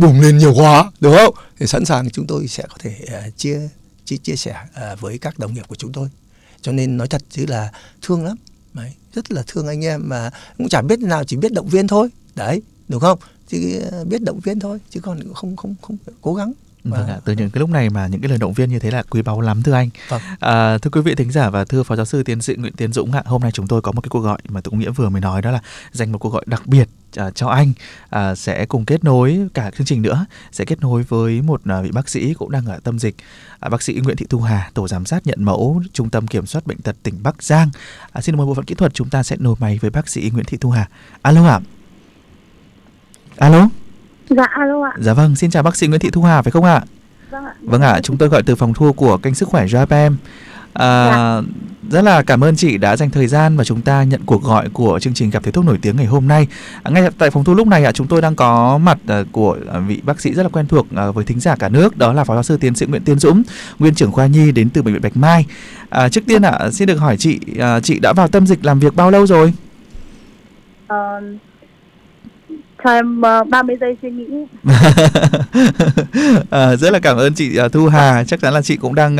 [0.00, 1.34] bùng lên nhiều quá đúng không?
[1.58, 2.94] Thì sẵn sàng chúng tôi sẽ có thể
[3.36, 3.60] chia
[4.04, 4.56] chia chia sẻ
[4.92, 6.08] uh, với các đồng nghiệp của chúng tôi.
[6.60, 8.36] Cho nên nói thật chứ là thương lắm.
[8.72, 11.86] Đấy rất là thương anh em mà cũng chẳng biết nào chỉ biết động viên
[11.86, 12.08] thôi.
[12.34, 13.18] Đấy đúng không?
[13.48, 16.52] Chứ biết động viên thôi chứ còn không không không cố gắng.
[16.84, 18.90] Vâng ạ, từ những cái lúc này mà những cái lời động viên như thế
[18.90, 19.90] là quý báu lắm thưa anh.
[20.08, 20.22] Vâng.
[20.40, 22.92] À, thưa quý vị thính giả và thưa phó giáo sư tiến sĩ Nguyễn Tiến
[22.92, 25.08] Dũng ạ, hôm nay chúng tôi có một cái cuộc gọi mà Tụng Nghĩa vừa
[25.08, 25.60] mới nói đó là
[25.92, 26.88] dành một cuộc gọi đặc biệt
[27.20, 27.72] uh, cho anh
[28.16, 31.84] uh, sẽ cùng kết nối cả chương trình nữa sẽ kết nối với một uh,
[31.84, 33.14] vị bác sĩ cũng đang ở tâm dịch
[33.66, 36.46] uh, bác sĩ Nguyễn Thị Thu Hà tổ giám sát nhận mẫu trung tâm kiểm
[36.46, 37.70] soát bệnh tật tỉnh Bắc Giang
[38.18, 40.30] uh, xin mời bộ phận kỹ thuật chúng ta sẽ nối máy với bác sĩ
[40.32, 40.88] Nguyễn Thị Thu Hà
[41.22, 41.60] alo ạ
[43.36, 43.68] alo
[44.30, 44.92] Dạ alo ạ.
[44.98, 46.82] Dạ vâng, xin chào bác sĩ Nguyễn Thị Thu Hà phải không ạ?
[47.30, 47.54] Vâng ạ.
[47.62, 50.14] Vâng ạ, chúng tôi gọi từ phòng thu của kênh sức khỏe JFM.
[50.74, 51.42] À, dạ.
[51.90, 54.68] Rất là cảm ơn chị đã dành thời gian và chúng ta nhận cuộc gọi
[54.68, 56.46] của chương trình gặp thầy thuốc nổi tiếng ngày hôm nay.
[56.82, 59.56] À, ngay tại phòng thu lúc này ạ, chúng tôi đang có mặt uh, của
[59.86, 62.24] vị bác sĩ rất là quen thuộc uh, với thính giả cả nước, đó là
[62.24, 63.42] phó giáo sư tiến sĩ Nguyễn Tiên Dũng,
[63.78, 65.46] nguyên trưởng khoa nhi đến từ bệnh viện Bạch Mai.
[65.88, 68.80] À, trước tiên ạ, xin được hỏi chị, uh, chị đã vào tâm dịch làm
[68.80, 69.52] việc bao lâu rồi?
[70.92, 70.94] Uh,
[72.84, 74.46] cho em uh, ờ, 30 giây suy nghĩ.
[76.50, 78.24] à, rất là cảm ơn chị uh, Thu Hà.
[78.24, 79.16] Chắc chắn là chị cũng đang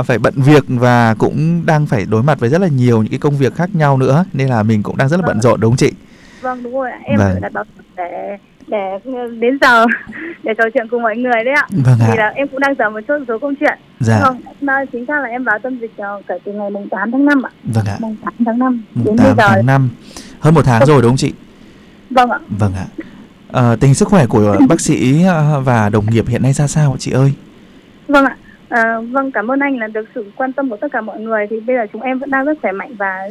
[0.00, 3.10] uh, phải bận việc và cũng đang phải đối mặt với rất là nhiều những
[3.10, 5.60] cái công việc khác nhau nữa nên là mình cũng đang rất là bận rộn
[5.60, 5.92] đúng không chị?
[6.40, 6.90] Vâng đúng rồi.
[7.04, 7.40] Em vâng.
[7.40, 7.64] đặt báo
[7.96, 8.36] để
[8.66, 8.98] để
[9.40, 9.86] đến giờ
[10.42, 11.66] để trò chuyện cùng mọi người đấy ạ.
[11.70, 12.06] Vâng ạ.
[12.08, 13.78] Thì là em cũng đang chờ một số số câu chuyện.
[14.00, 14.20] Dạ.
[14.20, 14.40] Không,
[14.92, 15.92] chính xác là em vào tâm dịch
[16.28, 17.50] kể từ ngày mùng 8 tháng 5 ạ.
[17.64, 17.96] Vâng ạ.
[18.00, 19.48] Mùng 8 tháng 5 đến 8 bây giờ.
[19.48, 19.90] tháng 5.
[20.40, 21.32] Hơn một tháng rồi đúng không chị?
[22.10, 22.38] Vâng ạ.
[22.58, 22.86] Vâng ạ.
[23.52, 26.96] À, tình sức khỏe của bác sĩ ờ, và đồng nghiệp hiện nay ra sao
[26.98, 27.32] chị ơi?
[28.08, 28.36] Vâng ạ.
[28.68, 31.46] À, vâng cảm ơn anh là được sự quan tâm của tất cả mọi người
[31.50, 33.28] thì bây giờ chúng em vẫn đang rất khỏe mạnh và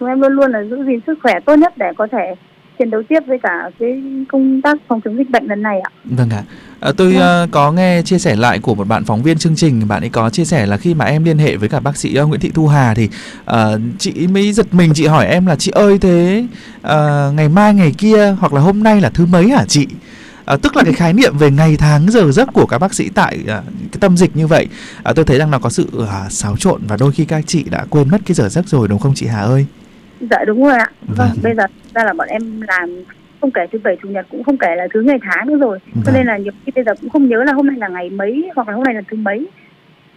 [0.00, 2.34] chúng em luôn luôn là giữ gìn sức khỏe tốt nhất để có thể
[2.78, 5.90] chiến đấu tiếp với cả cái công tác phòng chống dịch bệnh lần này ạ.
[6.04, 6.42] Vâng ạ.
[6.80, 9.88] À, tôi uh, có nghe chia sẻ lại của một bạn phóng viên chương trình,
[9.88, 12.20] bạn ấy có chia sẻ là khi mà em liên hệ với cả bác sĩ
[12.20, 13.08] uh, Nguyễn Thị Thu Hà thì
[13.50, 13.56] uh,
[13.98, 16.44] chị mới giật mình chị hỏi em là chị ơi thế
[16.80, 19.86] uh, ngày mai ngày kia hoặc là hôm nay là thứ mấy hả chị?
[20.44, 23.08] À, tức là cái khái niệm về ngày tháng giờ giấc của các bác sĩ
[23.14, 23.62] tại à,
[23.92, 24.68] cái tâm dịch như vậy
[25.02, 27.64] à, tôi thấy rằng nó có sự à, xáo trộn và đôi khi các chị
[27.70, 29.66] đã quên mất cái giờ giấc rồi đúng không chị Hà ơi?
[30.20, 30.86] Dạ đúng rồi ạ.
[31.00, 31.62] Vâng, vâng bây giờ
[31.94, 33.04] ra là bọn em làm
[33.40, 35.78] không kể thứ bảy chủ nhật cũng không kể là thứ ngày tháng nữa rồi.
[35.94, 36.04] Vâng.
[36.06, 38.10] cho nên là nhiều khi bây giờ cũng không nhớ là hôm nay là ngày
[38.10, 39.48] mấy hoặc là hôm nay là thứ mấy.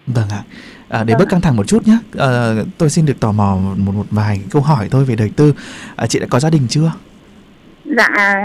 [0.08, 0.42] Vâng ạ.
[0.90, 1.20] À, để vâng.
[1.20, 4.42] bớt căng thẳng một chút nhé à, tôi xin được tò mò một một vài
[4.52, 5.54] câu hỏi thôi về đời tư.
[5.96, 6.92] À, chị đã có gia đình chưa?
[7.86, 8.36] Dạ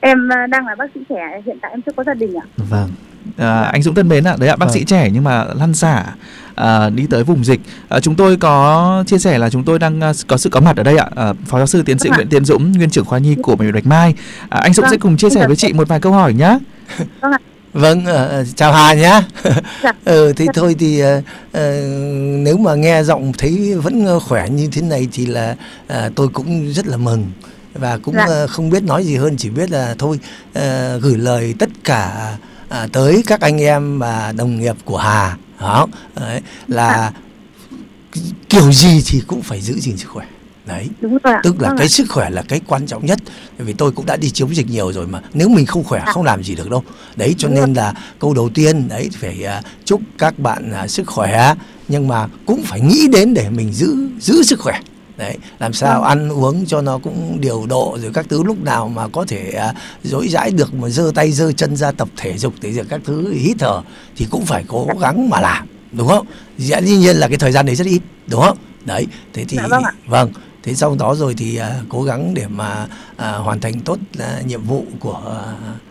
[0.00, 2.46] em à, đang là bác sĩ trẻ hiện tại em chưa có gia đình ạ.
[2.56, 2.90] Vâng
[3.36, 4.74] à, anh Dũng thân mến ạ đấy ạ bác vâng.
[4.74, 6.04] sĩ trẻ nhưng mà lăn xả
[6.54, 10.00] à, đi tới vùng dịch à, chúng tôi có chia sẻ là chúng tôi đang
[10.10, 12.16] uh, có sự có mặt ở đây ạ à, phó giáo sư tiến sĩ vâng
[12.16, 14.14] Nguyễn Tiến Dũng nguyên trưởng khoa nhi của bệnh viện Bạch Mai
[14.48, 14.90] à, anh Dũng vâng.
[14.90, 16.58] sẽ cùng chia sẻ với chị một vài câu hỏi nhé
[17.20, 17.32] vâng,
[17.72, 18.04] vâng
[18.40, 19.22] uh, chào Hà nhé
[19.82, 19.92] dạ.
[20.04, 20.52] ừ, thì dạ.
[20.54, 21.24] thôi thì uh, uh,
[22.44, 25.56] nếu mà nghe giọng thấy vẫn khỏe như thế này thì là
[25.92, 27.26] uh, tôi cũng rất là mừng
[27.74, 28.44] và cũng dạ.
[28.44, 30.18] uh, không biết nói gì hơn chỉ biết là thôi
[30.58, 30.62] uh,
[31.02, 32.36] gửi lời tất cả
[32.74, 37.12] uh, tới các anh em và đồng nghiệp của Hà không đấy, là
[38.48, 40.26] kiểu gì thì cũng phải giữ gìn sức khỏe
[40.66, 41.88] đấy Đúng rồi tức là vâng cái ạ.
[41.88, 43.18] sức khỏe là cái quan trọng nhất
[43.58, 46.12] vì tôi cũng đã đi chống dịch nhiều rồi mà nếu mình không khỏe à.
[46.12, 46.82] không làm gì được đâu
[47.16, 47.84] đấy cho Đúng nên rồi.
[47.84, 51.54] là câu đầu tiên đấy phải uh, chúc các bạn uh, sức khỏe
[51.88, 54.80] nhưng mà cũng phải nghĩ đến để mình giữ giữ sức khỏe
[55.20, 56.08] đấy làm sao vâng.
[56.08, 59.52] ăn uống cho nó cũng điều độ rồi các thứ lúc nào mà có thể
[59.70, 62.82] uh, dối dãi được mà giơ tay giơ chân ra tập thể dục thì giờ
[62.88, 63.82] các thứ hít thở
[64.16, 66.26] thì cũng phải cố gắng mà làm đúng không?
[66.58, 68.58] Dĩ nhiên là cái thời gian đấy rất ít đúng không?
[68.84, 72.46] Đấy thế thì dạ, vâng, vâng thế sau đó rồi thì uh, cố gắng để
[72.46, 75.89] mà uh, hoàn thành tốt uh, nhiệm vụ của uh,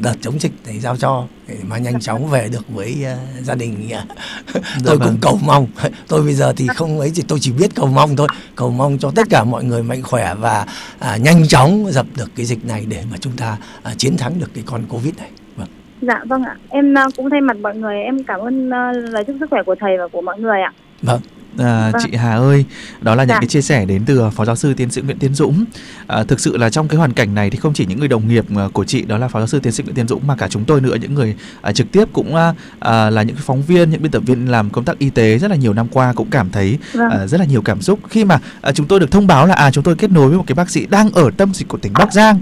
[0.00, 3.54] đợt chống dịch thì giao cho để mà nhanh chóng về được với uh, gia
[3.54, 4.16] đình uh,
[4.84, 5.08] tôi vâng.
[5.08, 5.66] cũng cầu mong.
[6.08, 8.28] Tôi bây giờ thì không ấy thì tôi chỉ biết cầu mong thôi.
[8.56, 10.66] Cầu mong cho tất cả mọi người mạnh khỏe và
[10.98, 13.56] uh, nhanh chóng dập được cái dịch này để mà chúng ta
[13.92, 15.30] uh, chiến thắng được cái con covid này.
[15.56, 15.68] Vâng.
[16.02, 16.56] Dạ vâng ạ.
[16.68, 19.62] Em uh, cũng thay mặt mọi người em cảm ơn uh, lời chúc sức khỏe
[19.66, 20.72] của thầy và của mọi người ạ.
[21.02, 21.20] Vâng
[21.58, 22.02] À, vâng.
[22.04, 22.64] chị Hà ơi,
[23.00, 23.40] đó là những dạ.
[23.40, 25.64] cái chia sẻ đến từ Phó Giáo sư Tiến sĩ Nguyễn Tiến Dũng.
[26.06, 28.28] À, thực sự là trong cái hoàn cảnh này thì không chỉ những người đồng
[28.28, 30.36] nghiệp à, của chị đó là Phó Giáo sư Tiến sĩ Nguyễn Tiến Dũng mà
[30.36, 32.34] cả chúng tôi nữa những người à, trực tiếp cũng
[32.78, 35.50] à, là những phóng viên, những biên tập viên làm công tác y tế rất
[35.50, 37.10] là nhiều năm qua cũng cảm thấy vâng.
[37.10, 39.54] à, rất là nhiều cảm xúc khi mà à, chúng tôi được thông báo là
[39.54, 41.78] à chúng tôi kết nối với một cái bác sĩ đang ở tâm dịch của
[41.78, 42.40] tỉnh Bắc Giang.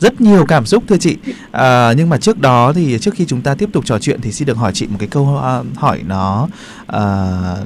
[0.00, 1.16] Rất nhiều cảm xúc thưa chị.
[1.52, 4.32] À, nhưng mà trước đó thì trước khi chúng ta tiếp tục trò chuyện thì
[4.32, 6.48] xin được hỏi chị một cái câu ờ, hỏi nó
[6.86, 7.00] à,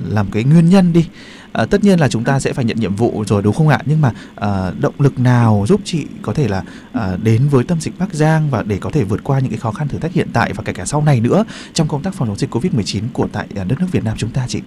[0.08, 1.06] làm cái nguyên nhân đi.
[1.52, 3.78] À, tất nhiên là chúng ta sẽ phải nhận nhiệm vụ rồi đúng không ạ?
[3.86, 6.62] Nhưng mà à, động lực nào giúp chị có thể là
[6.92, 9.58] à, đến với tâm dịch Bắc Giang và để có thể vượt qua những cái
[9.58, 12.14] khó khăn thử thách hiện tại và kể cả sau này nữa trong công tác
[12.14, 14.60] phòng chống dịch Covid-19 của tại đất nước Việt Nam chúng ta chị?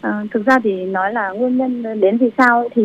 [0.00, 2.82] À, thực ra thì nói là nguyên nhân đến vì sao thì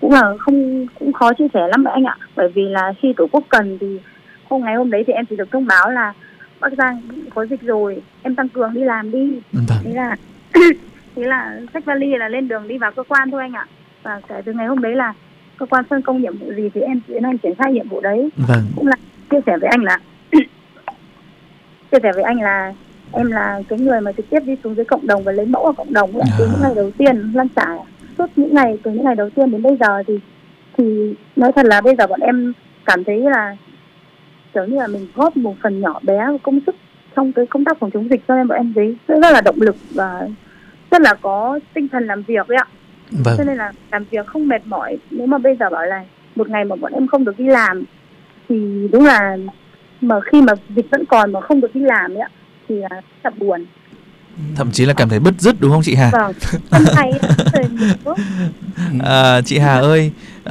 [0.00, 3.26] cũng là không cũng khó chia sẻ lắm anh ạ bởi vì là khi tổ
[3.32, 4.00] quốc cần thì
[4.48, 6.12] hôm ngày hôm đấy thì em chỉ được thông báo là
[6.60, 7.00] Bắc Giang
[7.34, 9.78] có dịch rồi em tăng cường đi làm đi vâng.
[9.84, 10.16] thế là
[11.16, 13.66] thế là sách vali là lên đường đi vào cơ quan thôi anh ạ
[14.02, 15.14] và kể từ ngày hôm đấy là
[15.58, 18.00] cơ quan phân công nhiệm vụ gì thì em tiến hành triển khai nhiệm vụ
[18.00, 18.62] đấy vâng.
[18.76, 18.96] cũng là
[19.30, 19.98] chia sẻ với anh là
[21.90, 22.72] chia sẻ với anh là
[23.12, 25.64] em là cái người mà trực tiếp đi xuống dưới cộng đồng và lấy mẫu
[25.64, 26.26] ở cộng đồng à.
[26.38, 27.78] từ những ngày đầu tiên lan trải
[28.18, 30.18] suốt những ngày từ những ngày đầu tiên đến bây giờ thì
[30.76, 32.52] thì nói thật là bây giờ bọn em
[32.84, 33.56] cảm thấy là
[34.54, 36.74] kiểu như là mình góp một phần nhỏ bé công sức
[37.16, 39.60] trong cái công tác phòng chống dịch cho nên bọn em thấy rất là động
[39.60, 40.28] lực và
[40.90, 42.66] rất là có tinh thần làm việc đấy ạ
[43.10, 43.34] vâng.
[43.38, 46.04] cho nên là làm việc không mệt mỏi nếu mà bây giờ bảo là
[46.36, 47.84] một ngày mà bọn em không được đi làm
[48.48, 49.36] thì đúng là
[50.00, 52.28] mà khi mà dịch vẫn còn mà không được đi làm ấy ạ
[52.68, 53.66] thì là thật buồn
[54.54, 56.10] thậm chí là cảm thấy bứt rứt đúng không chị Hà?
[56.10, 56.32] Vâng,
[59.04, 60.12] à, chị Hà ơi,
[60.44, 60.50] uh...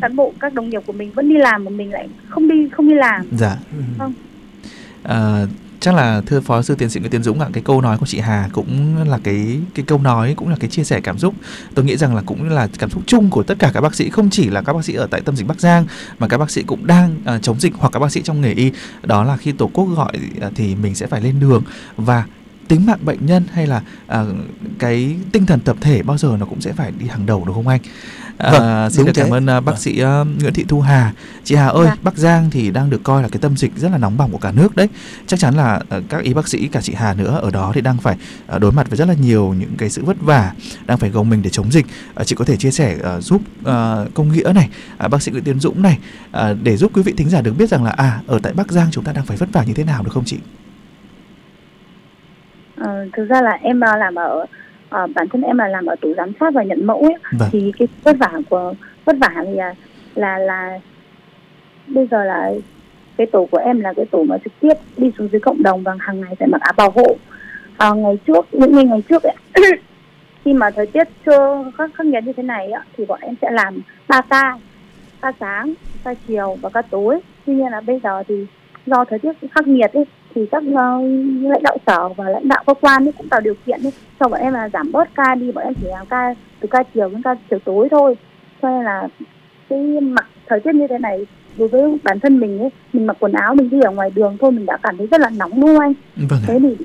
[0.00, 2.68] cán bộ các đồng nghiệp của mình vẫn đi làm mà mình lại không đi
[2.72, 3.26] không đi làm.
[3.38, 3.56] Dạ.
[3.98, 4.12] Không.
[5.02, 5.46] À,
[5.82, 8.06] chắc là thưa phó sư tiến sĩ Nguyễn Tiến Dũng ạ cái câu nói của
[8.06, 11.34] chị Hà cũng là cái cái câu nói cũng là cái chia sẻ cảm xúc
[11.74, 14.10] tôi nghĩ rằng là cũng là cảm xúc chung của tất cả các bác sĩ
[14.10, 15.86] không chỉ là các bác sĩ ở tại tâm dịch Bắc Giang
[16.18, 18.52] mà các bác sĩ cũng đang uh, chống dịch hoặc các bác sĩ trong nghề
[18.52, 20.12] y đó là khi tổ quốc gọi
[20.46, 21.62] uh, thì mình sẽ phải lên đường
[21.96, 22.24] và
[22.68, 24.24] tính mạng bệnh nhân hay là à,
[24.78, 27.54] cái tinh thần tập thể bao giờ nó cũng sẽ phải đi hàng đầu đúng
[27.54, 27.80] không anh?
[28.38, 29.22] À, vâng, xin được thế.
[29.22, 29.76] cảm ơn uh, bác vâng.
[29.76, 31.12] sĩ uh, Nguyễn Thị Thu Hà.
[31.44, 31.96] Chị Hà ơi, dạ.
[32.02, 34.38] Bắc Giang thì đang được coi là cái tâm dịch rất là nóng bỏng của
[34.38, 34.88] cả nước đấy.
[35.26, 37.80] Chắc chắn là uh, các y bác sĩ cả chị Hà nữa ở đó thì
[37.80, 38.16] đang phải
[38.54, 40.52] uh, đối mặt với rất là nhiều những cái sự vất vả,
[40.86, 41.86] đang phải gồng mình để chống dịch.
[42.20, 44.68] Uh, chị có thể chia sẻ uh, giúp uh, công nghĩa này,
[45.04, 45.98] uh, bác sĩ Nguyễn Tiến Dũng này
[46.30, 48.72] uh, để giúp quý vị thính giả được biết rằng là à ở tại Bắc
[48.72, 50.38] Giang chúng ta đang phải vất vả như thế nào được không chị?
[52.82, 54.46] Ờ, thực ra là em làm ở
[55.04, 57.48] uh, bản thân em là làm ở tổ giám sát và nhận mẫu ấy vâng.
[57.52, 58.74] thì cái vất vả của
[59.04, 59.74] vất vả thì là
[60.14, 60.78] là là
[61.86, 62.52] bây giờ là
[63.16, 65.82] cái tổ của em là cái tổ mà trực tiếp đi xuống dưới cộng đồng
[65.82, 67.16] và hàng ngày phải mặc áo bảo hộ
[67.76, 69.36] à, ngày trước những ngày ngày trước ấy,
[70.44, 73.34] khi mà thời tiết chưa khắc khắc nghiệt như thế này ấy, thì bọn em
[73.42, 74.58] sẽ làm ba ca
[75.22, 75.74] ca sáng
[76.04, 78.46] ca chiều và ca tối tuy nhiên là bây giờ thì
[78.86, 80.04] do thời tiết khắc nghiệt ấy
[80.34, 81.04] thì các uh,
[81.42, 84.40] lãnh đạo sở và lãnh đạo cơ quan cũng tạo điều kiện ấy, cho bọn
[84.40, 87.22] em là giảm bớt ca đi bọn em chỉ làm ca từ ca chiều đến
[87.22, 88.16] ca chiều tối thôi.
[88.62, 89.08] Cho nên là
[89.68, 91.26] cái mặc thời tiết như thế này
[91.58, 94.36] đối với bản thân mình ấy mình mặc quần áo mình đi ở ngoài đường
[94.40, 95.94] thôi mình đã cảm thấy rất là nóng đúng không anh.
[96.16, 96.40] Vâng.
[96.46, 96.76] thế thì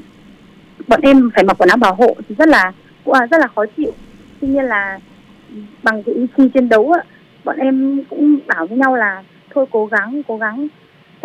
[0.88, 2.72] bọn em phải mặc quần áo bảo hộ thì rất là
[3.04, 3.92] cũng là rất là khó chịu.
[4.42, 5.00] Tuy nhiên là
[5.84, 7.04] bằng cái ý chí chiến đấu ấy,
[7.44, 9.24] bọn em cũng bảo với nhau là
[9.54, 10.68] thôi cố gắng cố gắng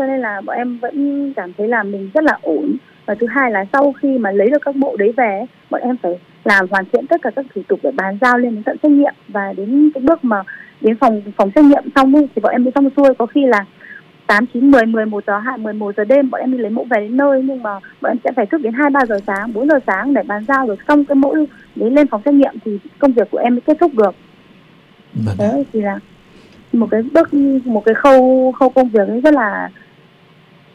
[0.03, 2.77] cho nên là bọn em vẫn cảm thấy là mình rất là ổn.
[3.07, 5.97] Và thứ hai là sau khi mà lấy được các bộ đấy về bọn em
[6.03, 8.77] phải làm hoàn thiện tất cả các thủ tục để bàn giao lên đến tận
[8.83, 10.43] xét nghiệm và đến cái bước mà
[10.81, 13.15] đến phòng phòng xét nghiệm xong thì bọn em đi xong xuôi.
[13.15, 13.65] Có khi là
[14.27, 17.01] 8, 9, 10, 11 giờ, 2, 11 giờ đêm bọn em đi lấy mẫu về
[17.01, 17.43] đến nơi.
[17.45, 20.15] Nhưng mà bọn em sẽ phải thức đến 2, 3 giờ sáng, 4 giờ sáng
[20.15, 21.37] để bàn giao được xong cái mẫu
[21.77, 24.15] đến lên phòng xét nghiệm thì công việc của em mới kết thúc được.
[25.15, 25.99] Vâng Thế thì là
[26.73, 27.35] một cái bước
[27.65, 29.69] một cái khâu khâu công việc ấy rất là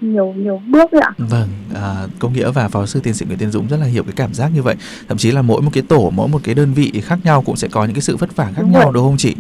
[0.02, 1.12] nhiều nhiều bước ạ.
[1.18, 4.04] Vâng, à, công nghĩa và phó sư tiến sĩ Nguyễn Tiến Dũng rất là hiểu
[4.04, 4.76] cái cảm giác như vậy.
[5.08, 7.56] Thậm chí là mỗi một cái tổ, mỗi một cái đơn vị khác nhau cũng
[7.56, 8.94] sẽ có những cái sự vất vả khác đúng nhau rồi.
[8.94, 9.36] đúng không chị?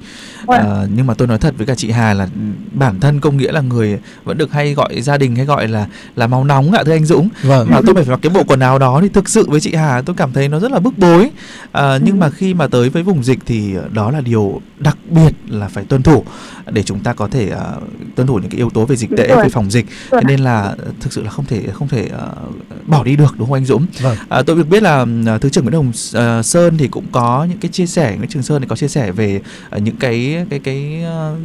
[0.48, 2.28] À, nhưng mà tôi nói thật với cả chị Hà là
[2.72, 5.88] bản thân công nghĩa là người vẫn được hay gọi gia đình hay gọi là
[6.16, 7.30] là máu nóng ạ thưa anh Dũng.
[7.44, 7.68] Vâng.
[7.72, 10.02] Mà tôi phải mặc cái bộ quần áo đó thì thực sự với chị Hà
[10.02, 11.30] tôi cảm thấy nó rất là bức bối.
[11.72, 12.20] À, nhưng ừ.
[12.20, 15.84] mà khi mà tới với vùng dịch thì đó là điều đặc biệt là phải
[15.86, 16.24] tuân thủ
[16.72, 19.28] để chúng ta có thể uh, tuân thủ những cái yếu tố về dịch tễ
[19.28, 19.86] về phòng dịch.
[20.12, 20.47] Cho nên là
[21.00, 22.10] thực sự là không thể không thể
[22.86, 23.86] bỏ đi được đúng không anh Dũng?
[24.02, 24.18] Vâng.
[24.30, 27.46] À, tôi được biết là uh, thứ trưởng Nguyễn Hồng uh, Sơn thì cũng có
[27.50, 29.42] những cái chia sẻ Nguyễn Trường Sơn thì có chia sẻ về
[29.76, 31.40] uh, những cái cái cái uh,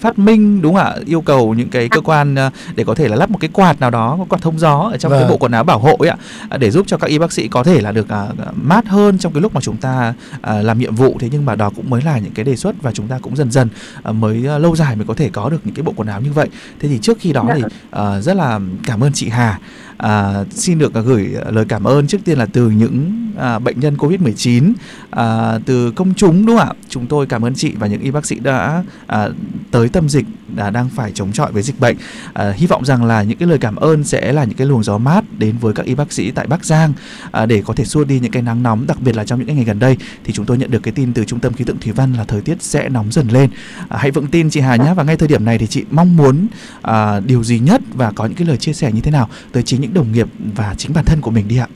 [0.00, 0.94] phát minh đúng không ạ?
[1.06, 3.80] Yêu cầu những cái cơ quan uh, để có thể là lắp một cái quạt
[3.80, 5.20] nào đó, một quạt thông gió ở trong vâng.
[5.20, 6.16] cái bộ quần áo bảo hộ ấy ạ,
[6.58, 9.32] để giúp cho các y bác sĩ có thể là được uh, mát hơn trong
[9.32, 11.16] cái lúc mà chúng ta uh, làm nhiệm vụ.
[11.20, 13.36] Thế nhưng mà đó cũng mới là những cái đề xuất và chúng ta cũng
[13.36, 13.68] dần dần
[14.08, 16.20] uh, mới uh, lâu dài mới có thể có được những cái bộ quần áo
[16.20, 16.48] như vậy.
[16.80, 19.58] Thế thì trước khi đó thì uh, rất là cảm ơn chị Hà
[19.98, 23.80] à, xin được à, gửi lời cảm ơn trước tiên là từ những à, bệnh
[23.80, 24.72] nhân Covid-19
[25.10, 26.74] à, từ công chúng đúng không ạ?
[26.88, 29.28] Chúng tôi cảm ơn chị và những y bác sĩ đã à,
[29.70, 30.26] tới tâm dịch
[30.56, 31.96] đã đang phải chống chọi với dịch bệnh.
[32.32, 34.82] À, hy vọng rằng là những cái lời cảm ơn sẽ là những cái luồng
[34.82, 36.92] gió mát đến với các y bác sĩ tại Bắc Giang
[37.30, 39.56] à, để có thể xua đi những cái nắng nóng, đặc biệt là trong những
[39.56, 41.78] ngày gần đây thì chúng tôi nhận được cái tin từ trung tâm khí tượng
[41.80, 43.50] thủy văn là thời tiết sẽ nóng dần lên.
[43.88, 46.16] À, hãy vững tin chị Hà nhé và ngay thời điểm này thì chị mong
[46.16, 46.46] muốn
[46.82, 49.62] à, điều gì nhất và có những cái lời chia sẻ như thế nào tới
[49.62, 50.26] chính những đồng nghiệp
[50.56, 51.68] và chính bản thân của mình đi ạ.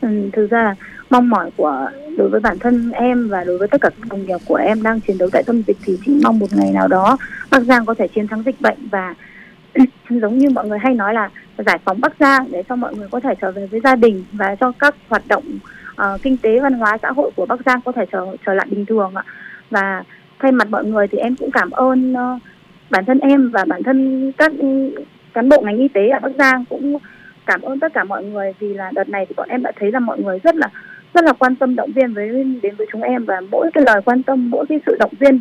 [0.00, 0.74] Ừ, thực ra là
[1.10, 4.26] mong mỏi của đối với bản thân em và đối với tất cả các đồng
[4.26, 6.88] nghiệp của em đang chiến đấu tại tâm dịch thì chỉ mong một ngày nào
[6.88, 7.16] đó
[7.50, 9.14] Bắc Giang có thể chiến thắng dịch bệnh và
[10.10, 11.30] giống như mọi người hay nói là
[11.66, 14.24] giải phóng Bắc Giang để cho mọi người có thể trở về với gia đình
[14.32, 15.44] và cho các hoạt động
[15.92, 18.66] uh, kinh tế văn hóa xã hội của Bắc Giang có thể trở trở lại
[18.70, 19.24] bình thường ạ
[19.70, 20.02] và
[20.38, 22.42] thay mặt mọi người thì em cũng cảm ơn uh,
[22.90, 24.52] bản thân em và bản thân các
[25.34, 26.98] cán bộ ngành y tế ở Bắc Giang cũng
[27.46, 29.92] cảm ơn tất cả mọi người vì là đợt này thì bọn em đã thấy
[29.92, 30.68] là mọi người rất là
[31.14, 32.28] rất là quan tâm động viên với,
[32.62, 35.40] đến với chúng em và mỗi cái lời quan tâm, mỗi cái sự động viên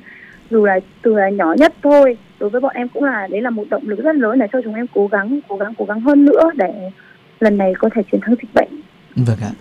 [0.50, 3.50] dù là từ là nhỏ nhất thôi, đối với bọn em cũng là, đấy là
[3.50, 6.02] một động lực rất lớn để cho chúng em cố gắng cố gắng cố gắng
[6.02, 6.92] hơn nữa để
[7.40, 8.82] lần này có thể chiến thắng dịch bệnh
[9.16, 9.52] Vâng ạ.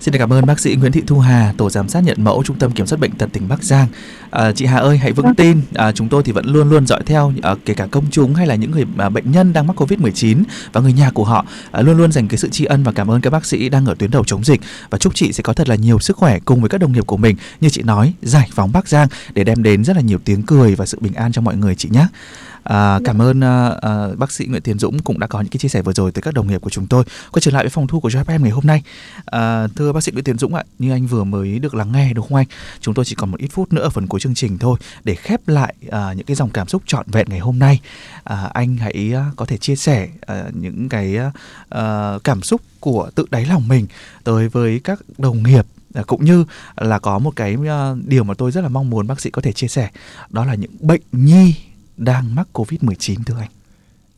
[0.00, 2.58] Xin cảm ơn bác sĩ Nguyễn Thị Thu Hà, tổ giám sát nhận mẫu Trung
[2.58, 3.86] tâm Kiểm soát bệnh tật tỉnh Bắc Giang.
[4.30, 5.34] À, chị Hà ơi, hãy vững vâng.
[5.34, 8.34] tin, à, chúng tôi thì vẫn luôn luôn dõi theo, à, kể cả công chúng
[8.34, 10.42] hay là những người à, bệnh nhân đang mắc Covid-19
[10.72, 13.10] và người nhà của họ, à, luôn luôn dành cái sự tri ân và cảm
[13.10, 15.52] ơn các bác sĩ đang ở tuyến đầu chống dịch và chúc chị sẽ có
[15.52, 18.14] thật là nhiều sức khỏe cùng với các đồng nghiệp của mình như chị nói,
[18.22, 21.14] giải phóng Bắc Giang để đem đến rất là nhiều tiếng cười và sự bình
[21.14, 22.06] an cho mọi người chị nhé.
[22.70, 25.58] À, cảm ơn à, à, bác sĩ Nguyễn Tiến Dũng cũng đã có những cái
[25.58, 27.04] chia sẻ vừa rồi tới các đồng nghiệp của chúng tôi.
[27.32, 28.82] Quay trở lại với phòng thu của JFM ngày hôm nay.
[29.24, 32.12] À, thưa bác sĩ Nguyễn Tiến Dũng ạ, như anh vừa mới được lắng nghe
[32.12, 32.46] đúng không anh?
[32.80, 35.14] Chúng tôi chỉ còn một ít phút nữa ở phần cuối chương trình thôi để
[35.14, 37.80] khép lại à, những cái dòng cảm xúc trọn vẹn ngày hôm nay.
[38.24, 41.32] À, anh hãy à, có thể chia sẻ à, những cái à,
[41.68, 43.86] à cảm xúc của tự đáy lòng mình
[44.24, 46.44] tới với các đồng nghiệp à, cũng như
[46.76, 49.42] là có một cái à, điều mà tôi rất là mong muốn bác sĩ có
[49.42, 49.90] thể chia sẻ
[50.30, 51.54] đó là những bệnh nhi
[52.00, 53.50] đang mắc Covid-19 thưa anh?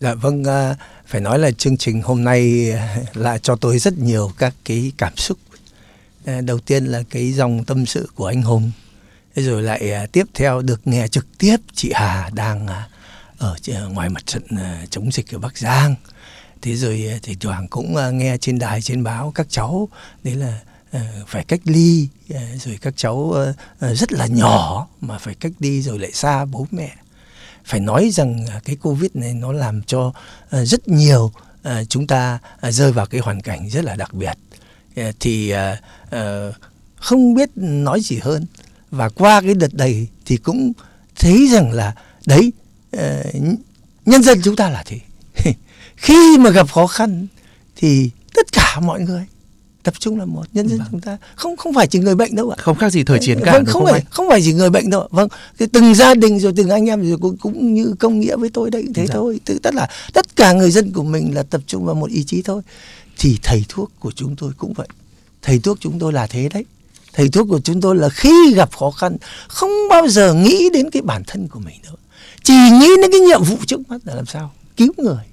[0.01, 0.75] Dạ vâng, à,
[1.07, 2.73] phải nói là chương trình hôm nay
[3.15, 5.39] là cho tôi rất nhiều các cái cảm xúc.
[6.25, 8.71] À, đầu tiên là cái dòng tâm sự của anh Hùng,
[9.37, 12.67] rồi lại à, tiếp theo được nghe trực tiếp chị Hà đang
[13.39, 13.57] ở
[13.93, 14.43] ngoài mặt trận
[14.91, 15.95] chống dịch ở Bắc Giang.
[16.63, 19.89] Thế rồi thì Hoàng cũng nghe trên đài trên báo các cháu
[20.25, 20.61] đấy là
[21.27, 22.09] phải cách ly
[22.65, 23.35] rồi các cháu
[23.81, 26.97] rất là nhỏ mà phải cách ly rồi lại xa bố mẹ
[27.65, 30.13] phải nói rằng cái covid này nó làm cho
[30.51, 31.33] ờ, rất nhiều
[31.63, 34.39] ờ, chúng ta ờ, rơi vào cái hoàn cảnh rất là đặc biệt.
[35.21, 35.53] Thì
[36.97, 38.47] không biết nói gì hơn.
[38.91, 40.73] Và qua cái đợt này thì cũng
[41.19, 41.95] thấy rằng là
[42.27, 42.53] đấy
[44.07, 45.01] nhân dân chúng ta là thế.
[45.97, 47.27] Khi mà gặp khó khăn
[47.77, 49.27] thì tất cả mọi người
[49.83, 50.89] tập trung là một nhân dân vâng.
[50.91, 51.19] chúng ta.
[51.35, 52.57] Không không phải chỉ người bệnh đâu ạ.
[52.59, 54.03] Không khác gì thời chiến cả vâng, không, phải anh?
[54.11, 55.29] không phải chỉ người bệnh đâu vâng
[55.59, 58.51] cái từng gia đình rồi từng anh em rồi cũng, cũng như công nghĩa với
[58.51, 59.15] tôi đấy thế dạ.
[59.15, 59.41] thôi.
[59.45, 62.25] Tự tất là tất cả người dân của mình là tập trung vào một ý
[62.25, 62.63] chí thôi.
[63.19, 64.89] Thì thầy thuốc của chúng tôi cũng vậy.
[65.43, 66.65] Thầy thuốc chúng tôi là thế đấy.
[67.13, 69.17] Thầy thuốc của chúng tôi là khi gặp khó khăn
[69.49, 71.97] không bao giờ nghĩ đến cái bản thân của mình đâu.
[72.43, 74.53] Chỉ nghĩ đến cái nhiệm vụ trước mắt là làm sao?
[74.77, 75.25] Cứu người.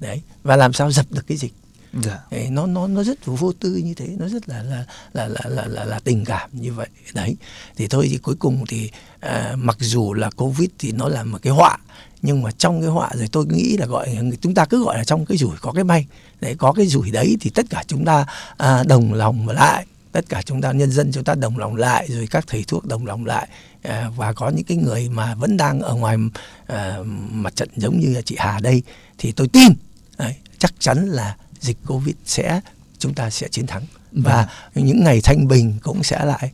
[0.00, 1.52] Đấy và làm sao dập được cái dịch
[1.92, 2.18] dạ.
[2.30, 5.42] Đấy, nó nó nó rất vô tư như thế nó rất là là là là
[5.44, 6.88] là, là, là tình cảm như vậy.
[7.14, 7.36] Đấy.
[7.76, 11.38] Thì thôi thì cuối cùng thì à, mặc dù là covid thì nó là một
[11.42, 11.78] cái họa
[12.22, 15.04] nhưng mà trong cái họa rồi tôi nghĩ là gọi chúng ta cứ gọi là
[15.04, 16.06] trong cái rủi có cái may.
[16.40, 18.26] Đấy có cái rủi đấy thì tất cả chúng ta
[18.56, 19.86] à, đồng lòng lại.
[20.12, 22.86] Tất cả chúng ta nhân dân chúng ta đồng lòng lại rồi các thầy thuốc
[22.86, 23.48] đồng lòng lại.
[23.82, 26.16] À, và có những cái người mà vẫn đang ở ngoài
[26.66, 26.98] à,
[27.30, 28.82] mặt trận giống như là chị Hà đây
[29.18, 29.72] thì tôi tin
[30.18, 32.60] đấy, chắc chắn là dịch covid sẽ
[32.98, 33.82] chúng ta sẽ chiến thắng
[34.12, 34.86] và vâng.
[34.86, 36.50] những ngày thanh bình cũng sẽ lại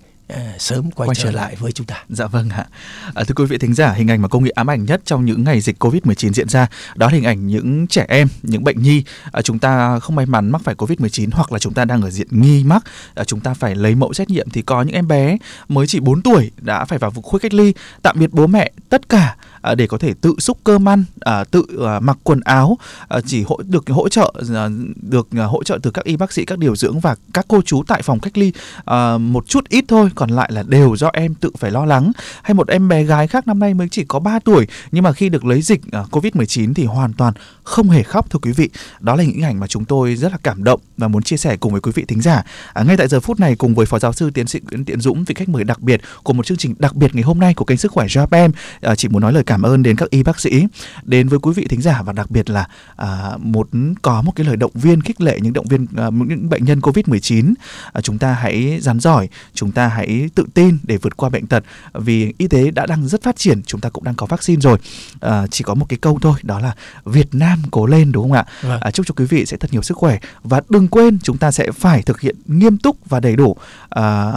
[0.58, 2.04] sớm quay, quay trở, trở lại với chúng ta.
[2.08, 2.66] Dạ vâng ạ.
[3.14, 5.24] À, thưa quý vị thính giả, hình ảnh mà công nghệ ám ảnh nhất trong
[5.24, 8.82] những ngày dịch Covid-19 diễn ra đó là hình ảnh những trẻ em, những bệnh
[8.82, 12.02] nhi à, chúng ta không may mắn mắc phải Covid-19 hoặc là chúng ta đang
[12.02, 12.84] ở diện nghi mắc,
[13.14, 15.36] à, chúng ta phải lấy mẫu xét nghiệm thì có những em bé
[15.68, 19.08] mới chỉ 4 tuổi đã phải vào khu cách ly, tạm biệt bố mẹ tất
[19.08, 22.78] cả À, để có thể tự xúc cơm ăn, à, tự à, mặc quần áo,
[23.08, 24.68] à, chỉ hỗ được hỗ trợ à,
[25.10, 27.62] được à, hỗ trợ từ các y bác sĩ, các điều dưỡng và các cô
[27.62, 28.52] chú tại phòng cách ly
[29.18, 32.12] một chút ít thôi, còn lại là đều do em tự phải lo lắng.
[32.42, 35.12] Hay một em bé gái khác năm nay mới chỉ có 3 tuổi nhưng mà
[35.12, 37.34] khi được lấy dịch Covid-19 thì hoàn toàn
[37.64, 38.68] không hề khóc thưa quý vị.
[39.00, 41.56] Đó là những ảnh mà chúng tôi rất là cảm động và muốn chia sẻ
[41.56, 42.42] cùng với quý vị thính giả.
[42.72, 45.00] À, ngay tại giờ phút này cùng với phó giáo sư tiến sĩ Nguyễn Tiện
[45.00, 47.54] Dũng vị khách mời đặc biệt của một chương trình đặc biệt ngày hôm nay
[47.54, 48.50] của kênh sức khỏe Japan,
[48.80, 50.66] à, chỉ muốn nói lời cảm ơn đến các y bác sĩ,
[51.02, 53.68] đến với quý vị thính giả và đặc biệt là à, một
[54.02, 56.80] có một cái lời động viên khích lệ những động viên à, những bệnh nhân
[56.80, 57.54] Covid-19.
[57.92, 61.46] À, chúng ta hãy rắn giỏi, chúng ta hãy tự tin để vượt qua bệnh
[61.46, 64.60] tật vì y tế đã đang rất phát triển, chúng ta cũng đang có vaccine
[64.60, 64.78] rồi.
[65.20, 66.74] À, chỉ có một cái câu thôi, đó là
[67.04, 68.44] Việt Nam cố lên đúng không ạ?
[68.62, 68.80] Vâng.
[68.80, 71.50] À, chúc cho quý vị sẽ thật nhiều sức khỏe và đừng quên chúng ta
[71.50, 73.56] sẽ phải thực hiện nghiêm túc và đầy đủ
[73.90, 74.32] à,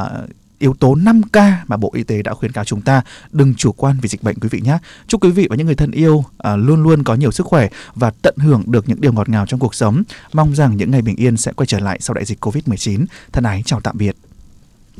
[0.59, 3.01] yếu tố 5K mà Bộ Y tế đã khuyến cáo chúng ta
[3.31, 4.77] đừng chủ quan vì dịch bệnh quý vị nhé.
[5.07, 7.69] Chúc quý vị và những người thân yêu à, luôn luôn có nhiều sức khỏe
[7.95, 10.03] và tận hưởng được những điều ngọt ngào trong cuộc sống.
[10.33, 13.05] Mong rằng những ngày bình yên sẽ quay trở lại sau đại dịch Covid-19.
[13.31, 14.15] Thân ái chào tạm biệt.